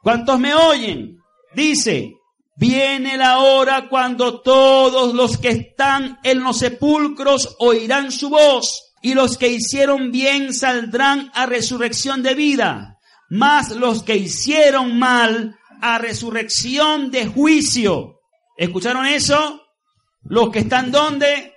¿cuántos 0.03 0.37
me 0.41 0.53
oyen? 0.55 1.19
Dice, 1.55 2.15
viene 2.57 3.15
la 3.15 3.39
hora 3.39 3.87
cuando 3.87 4.41
todos 4.41 5.13
los 5.13 5.37
que 5.37 5.51
están 5.51 6.19
en 6.23 6.43
los 6.43 6.57
sepulcros 6.57 7.55
oirán 7.59 8.11
su 8.11 8.29
voz 8.29 8.93
y 9.01 9.13
los 9.13 9.37
que 9.37 9.47
hicieron 9.47 10.11
bien 10.11 10.53
saldrán 10.53 11.31
a 11.33 11.45
resurrección 11.45 12.23
de 12.23 12.35
vida, 12.35 12.99
más 13.29 13.71
los 13.71 14.03
que 14.03 14.17
hicieron 14.17 14.99
mal 14.99 15.56
a 15.81 15.97
resurrección 15.97 17.11
de 17.11 17.27
juicio. 17.27 18.19
¿Escucharon 18.57 19.05
eso? 19.05 19.61
Los 20.23 20.49
que 20.49 20.59
están 20.59 20.91
donde? 20.91 21.53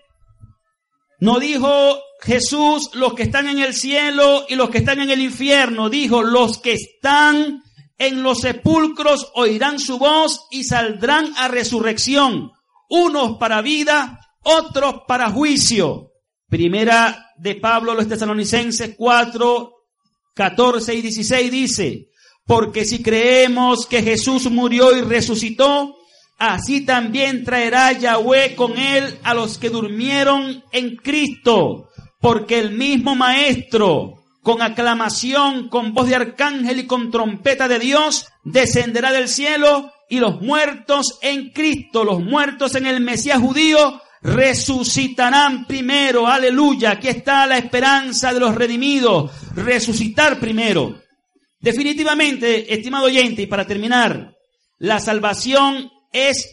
No 1.20 1.38
dijo 1.38 1.98
Jesús 2.22 2.90
los 2.94 3.14
que 3.14 3.24
están 3.24 3.48
en 3.48 3.58
el 3.58 3.74
cielo 3.74 4.44
y 4.48 4.54
los 4.54 4.70
que 4.70 4.78
están 4.78 5.00
en 5.00 5.10
el 5.10 5.20
infierno. 5.20 5.88
Dijo 5.88 6.22
los 6.22 6.58
que 6.58 6.74
están 6.74 7.62
en 7.98 8.22
los 8.22 8.40
sepulcros 8.40 9.30
oirán 9.34 9.78
su 9.78 9.98
voz 9.98 10.46
y 10.50 10.64
saldrán 10.64 11.32
a 11.36 11.48
resurrección. 11.48 12.50
Unos 12.88 13.36
para 13.38 13.62
vida, 13.62 14.20
otros 14.42 15.02
para 15.06 15.30
juicio. 15.30 16.12
Primera 16.48 17.32
de 17.36 17.54
Pablo 17.54 17.94
los 17.94 18.08
tesalonicenses 18.08 18.94
4, 18.96 19.72
14 20.34 20.94
y 20.94 21.02
16 21.02 21.50
dice, 21.50 22.08
porque 22.50 22.84
si 22.84 23.00
creemos 23.00 23.86
que 23.86 24.02
Jesús 24.02 24.50
murió 24.50 24.96
y 24.96 25.02
resucitó, 25.02 25.94
así 26.36 26.80
también 26.80 27.44
traerá 27.44 27.92
Yahweh 27.92 28.56
con 28.56 28.76
él 28.76 29.20
a 29.22 29.34
los 29.34 29.56
que 29.56 29.70
durmieron 29.70 30.64
en 30.72 30.96
Cristo, 30.96 31.90
porque 32.20 32.58
el 32.58 32.72
mismo 32.72 33.14
Maestro, 33.14 34.24
con 34.42 34.62
aclamación, 34.62 35.68
con 35.68 35.94
voz 35.94 36.08
de 36.08 36.16
arcángel 36.16 36.80
y 36.80 36.86
con 36.88 37.12
trompeta 37.12 37.68
de 37.68 37.78
Dios, 37.78 38.26
descenderá 38.42 39.12
del 39.12 39.28
cielo 39.28 39.92
y 40.08 40.18
los 40.18 40.40
muertos 40.40 41.20
en 41.22 41.50
Cristo, 41.50 42.02
los 42.02 42.18
muertos 42.18 42.74
en 42.74 42.86
el 42.86 43.00
Mesías 43.00 43.38
judío, 43.38 44.02
resucitarán 44.22 45.66
primero. 45.66 46.26
Aleluya. 46.26 46.90
Aquí 46.90 47.06
está 47.06 47.46
la 47.46 47.58
esperanza 47.58 48.34
de 48.34 48.40
los 48.40 48.56
redimidos. 48.56 49.30
Resucitar 49.54 50.40
primero. 50.40 50.98
Definitivamente, 51.60 52.72
estimado 52.72 53.06
oyente, 53.06 53.42
y 53.42 53.46
para 53.46 53.66
terminar, 53.66 54.34
la 54.78 54.98
salvación 54.98 55.90
es 56.12 56.48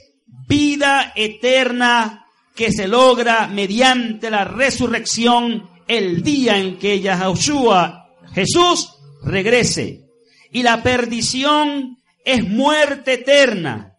vida 0.47 1.13
eterna 1.15 2.25
que 2.55 2.71
se 2.71 2.87
logra 2.87 3.47
mediante 3.47 4.29
la 4.29 4.43
resurrección 4.43 5.69
el 5.87 6.23
día 6.23 6.57
en 6.57 6.77
que 6.77 6.99
Yahushua, 6.99 8.09
Jesús, 8.33 8.89
regrese. 9.23 10.01
Y 10.51 10.63
la 10.63 10.83
perdición 10.83 11.97
es 12.25 12.43
muerte 12.47 13.13
eterna. 13.13 13.93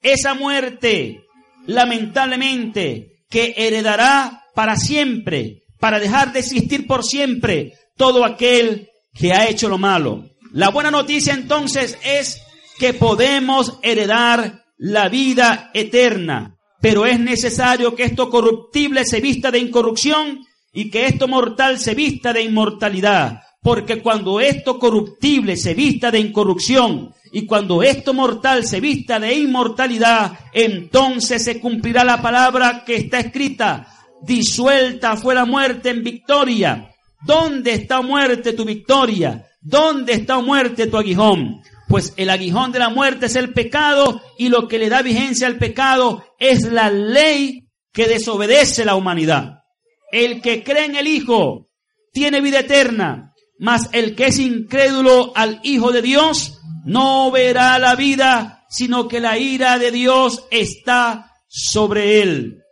Esa 0.00 0.34
muerte 0.34 1.26
lamentablemente, 1.66 3.24
que 3.28 3.54
heredará 3.56 4.44
para 4.54 4.76
siempre, 4.76 5.64
para 5.78 5.98
dejar 5.98 6.32
de 6.32 6.40
existir 6.40 6.86
por 6.86 7.04
siempre 7.04 7.72
todo 7.96 8.24
aquel 8.24 8.88
que 9.12 9.32
ha 9.32 9.48
hecho 9.48 9.68
lo 9.68 9.78
malo. 9.78 10.24
La 10.56 10.70
buena 10.70 10.90
noticia 10.90 11.34
entonces 11.34 11.98
es 12.02 12.40
que 12.78 12.94
podemos 12.94 13.78
heredar 13.82 14.64
la 14.78 15.10
vida 15.10 15.70
eterna, 15.74 16.56
pero 16.80 17.04
es 17.04 17.20
necesario 17.20 17.94
que 17.94 18.04
esto 18.04 18.30
corruptible 18.30 19.04
se 19.04 19.20
vista 19.20 19.50
de 19.50 19.58
incorrupción 19.58 20.40
y 20.72 20.88
que 20.88 21.04
esto 21.04 21.28
mortal 21.28 21.78
se 21.78 21.94
vista 21.94 22.32
de 22.32 22.40
inmortalidad, 22.40 23.42
porque 23.60 24.00
cuando 24.00 24.40
esto 24.40 24.78
corruptible 24.78 25.58
se 25.58 25.74
vista 25.74 26.10
de 26.10 26.20
incorrupción 26.20 27.12
y 27.32 27.44
cuando 27.44 27.82
esto 27.82 28.14
mortal 28.14 28.64
se 28.64 28.80
vista 28.80 29.20
de 29.20 29.34
inmortalidad, 29.34 30.38
entonces 30.54 31.44
se 31.44 31.60
cumplirá 31.60 32.02
la 32.02 32.22
palabra 32.22 32.82
que 32.82 32.96
está 32.96 33.20
escrita. 33.20 33.88
Disuelta 34.22 35.18
fue 35.18 35.34
la 35.34 35.44
muerte 35.44 35.90
en 35.90 36.02
victoria. 36.02 36.94
¿Dónde 37.26 37.74
está 37.74 38.00
muerte 38.00 38.54
tu 38.54 38.64
victoria? 38.64 39.46
¿Dónde 39.68 40.12
está 40.12 40.40
muerte 40.40 40.86
tu 40.86 40.96
aguijón? 40.96 41.60
Pues 41.88 42.14
el 42.16 42.30
aguijón 42.30 42.70
de 42.70 42.78
la 42.78 42.88
muerte 42.88 43.26
es 43.26 43.34
el 43.34 43.52
pecado 43.52 44.22
y 44.38 44.48
lo 44.48 44.68
que 44.68 44.78
le 44.78 44.88
da 44.88 45.02
vigencia 45.02 45.48
al 45.48 45.58
pecado 45.58 46.24
es 46.38 46.70
la 46.70 46.88
ley 46.88 47.66
que 47.92 48.06
desobedece 48.06 48.84
la 48.84 48.94
humanidad. 48.94 49.64
El 50.12 50.40
que 50.40 50.62
cree 50.62 50.84
en 50.84 50.94
el 50.94 51.08
Hijo 51.08 51.68
tiene 52.12 52.40
vida 52.40 52.60
eterna, 52.60 53.32
mas 53.58 53.90
el 53.90 54.14
que 54.14 54.26
es 54.26 54.38
incrédulo 54.38 55.32
al 55.34 55.58
Hijo 55.64 55.90
de 55.90 56.02
Dios 56.02 56.60
no 56.84 57.32
verá 57.32 57.80
la 57.80 57.96
vida, 57.96 58.66
sino 58.68 59.08
que 59.08 59.18
la 59.18 59.36
ira 59.36 59.80
de 59.80 59.90
Dios 59.90 60.46
está 60.52 61.32
sobre 61.48 62.22
él. 62.22 62.62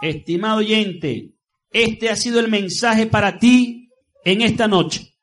Estimado 0.00 0.60
oyente, 0.60 1.34
este 1.70 2.08
ha 2.08 2.16
sido 2.16 2.40
el 2.40 2.48
mensaje 2.48 3.04
para 3.04 3.38
ti 3.38 3.90
en 4.24 4.40
esta 4.40 4.66
noche. 4.66 5.13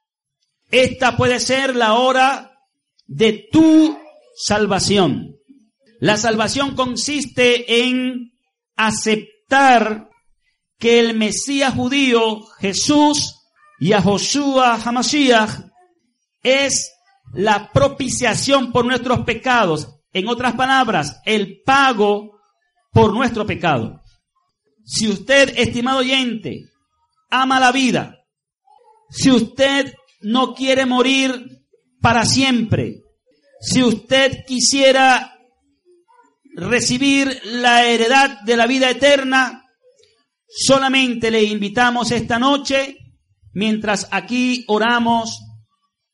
Esta 0.72 1.18
puede 1.18 1.40
ser 1.40 1.76
la 1.76 1.96
hora 1.96 2.52
de 3.06 3.48
tu 3.52 4.00
salvación. 4.36 5.36
La 6.00 6.18
salvación 6.18 6.76
consiste 6.76 7.84
en 7.84 8.32
aceptar 8.76 10.10
que 10.80 11.00
el 11.00 11.16
Mesías 11.16 11.74
judío, 11.76 12.42
Jesús, 12.60 13.36
y 13.80 13.94
a 13.94 14.02
Joshua 14.02 14.80
Hamashiach, 14.84 15.60
es 16.42 16.92
la 17.34 17.70
propiciación 17.72 18.72
por 18.72 18.86
nuestros 18.86 19.20
pecados. 19.26 20.00
En 20.14 20.28
otras 20.28 20.54
palabras, 20.54 21.22
el 21.26 21.62
pago 21.64 22.40
por 22.92 23.14
nuestro 23.14 23.46
pecado. 23.46 24.02
Si 24.86 25.08
usted, 25.08 25.54
estimado 25.58 26.00
oyente, 26.00 26.66
ama 27.30 27.60
la 27.60 27.72
vida, 27.72 28.18
si 29.10 29.30
usted 29.30 29.94
no 30.22 30.54
quiere 30.54 30.86
morir 30.86 31.66
para 32.02 32.26
siempre, 32.26 33.04
si 33.60 33.84
usted 33.84 34.44
quisiera 34.46 35.38
recibir 36.56 37.42
la 37.46 37.86
heredad 37.86 38.42
de 38.42 38.58
la 38.58 38.66
vida 38.66 38.90
eterna, 38.90 39.66
solamente 40.48 41.30
le 41.32 41.44
invitamos 41.44 42.12
esta 42.12 42.40
noche, 42.40 42.98
mientras 43.54 44.08
aquí 44.12 44.66
oramos, 44.68 45.40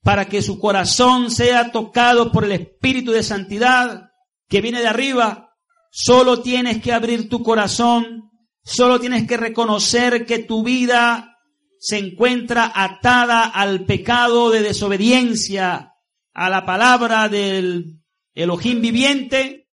para 0.03 0.25
que 0.25 0.41
su 0.41 0.59
corazón 0.59 1.31
sea 1.31 1.71
tocado 1.71 2.31
por 2.31 2.45
el 2.45 2.51
Espíritu 2.51 3.11
de 3.11 3.23
Santidad 3.23 4.09
que 4.47 4.61
viene 4.61 4.81
de 4.81 4.87
arriba. 4.87 5.55
Solo 5.91 6.41
tienes 6.41 6.81
que 6.81 6.93
abrir 6.93 7.27
tu 7.29 7.43
corazón, 7.43 8.29
solo 8.63 8.99
tienes 8.99 9.27
que 9.27 9.37
reconocer 9.37 10.25
que 10.25 10.39
tu 10.39 10.63
vida 10.63 11.36
se 11.80 11.97
encuentra 11.97 12.71
atada 12.73 13.45
al 13.45 13.86
pecado 13.86 14.49
de 14.49 14.61
desobediencia 14.61 15.93
a 16.34 16.49
la 16.49 16.65
palabra 16.65 17.30
del 17.30 17.99
Elohim 18.34 18.82
viviente 18.82 19.69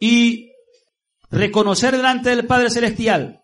y 0.00 0.52
reconocer 1.30 1.96
delante 1.96 2.30
del 2.30 2.46
Padre 2.46 2.70
Celestial 2.70 3.42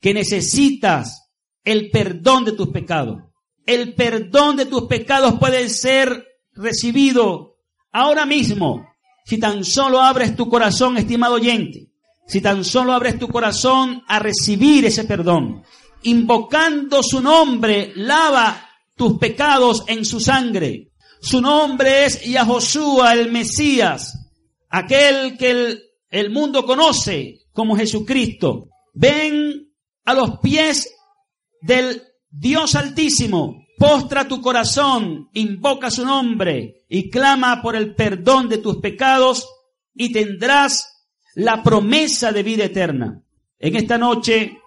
que 0.00 0.14
necesitas 0.14 1.30
el 1.64 1.90
perdón 1.90 2.44
de 2.44 2.52
tus 2.52 2.68
pecados 2.68 3.22
el 3.66 3.94
perdón 3.94 4.56
de 4.56 4.66
tus 4.66 4.84
pecados 4.84 5.38
puede 5.38 5.68
ser 5.68 6.26
recibido 6.52 7.56
ahora 7.92 8.26
mismo 8.26 8.86
si 9.24 9.38
tan 9.38 9.64
solo 9.64 10.00
abres 10.00 10.36
tu 10.36 10.48
corazón, 10.48 10.98
estimado 10.98 11.34
oyente. 11.34 11.88
Si 12.26 12.40
tan 12.40 12.64
solo 12.64 12.92
abres 12.92 13.18
tu 13.18 13.28
corazón 13.28 14.02
a 14.06 14.18
recibir 14.18 14.84
ese 14.84 15.04
perdón. 15.04 15.62
Invocando 16.04 17.02
su 17.02 17.20
nombre, 17.20 17.92
lava 17.96 18.68
tus 18.96 19.18
pecados 19.18 19.84
en 19.86 20.04
su 20.04 20.20
sangre. 20.20 20.92
Su 21.20 21.40
nombre 21.40 22.04
es 22.04 22.22
Yahoshua, 22.24 23.14
el 23.14 23.32
Mesías, 23.32 24.12
aquel 24.68 25.36
que 25.38 25.50
el, 25.50 25.82
el 26.10 26.30
mundo 26.30 26.64
conoce 26.66 27.46
como 27.52 27.76
Jesucristo. 27.76 28.68
Ven 28.92 29.72
a 30.04 30.14
los 30.14 30.38
pies 30.40 30.94
del 31.62 32.02
Dios 32.28 32.74
Altísimo, 32.74 33.64
postra 33.78 34.28
tu 34.28 34.40
corazón, 34.40 35.30
invoca 35.32 35.90
su 35.90 36.04
nombre 36.04 36.84
y 36.88 37.10
clama 37.10 37.62
por 37.62 37.76
el 37.76 37.94
perdón 37.94 38.48
de 38.48 38.58
tus 38.58 38.76
pecados 38.78 39.48
y 39.94 40.12
tendrás 40.12 41.06
la 41.34 41.62
promesa 41.62 42.32
de 42.32 42.42
vida 42.42 42.64
eterna. 42.64 43.22
En 43.58 43.76
esta 43.76 43.98
noche 43.98 44.58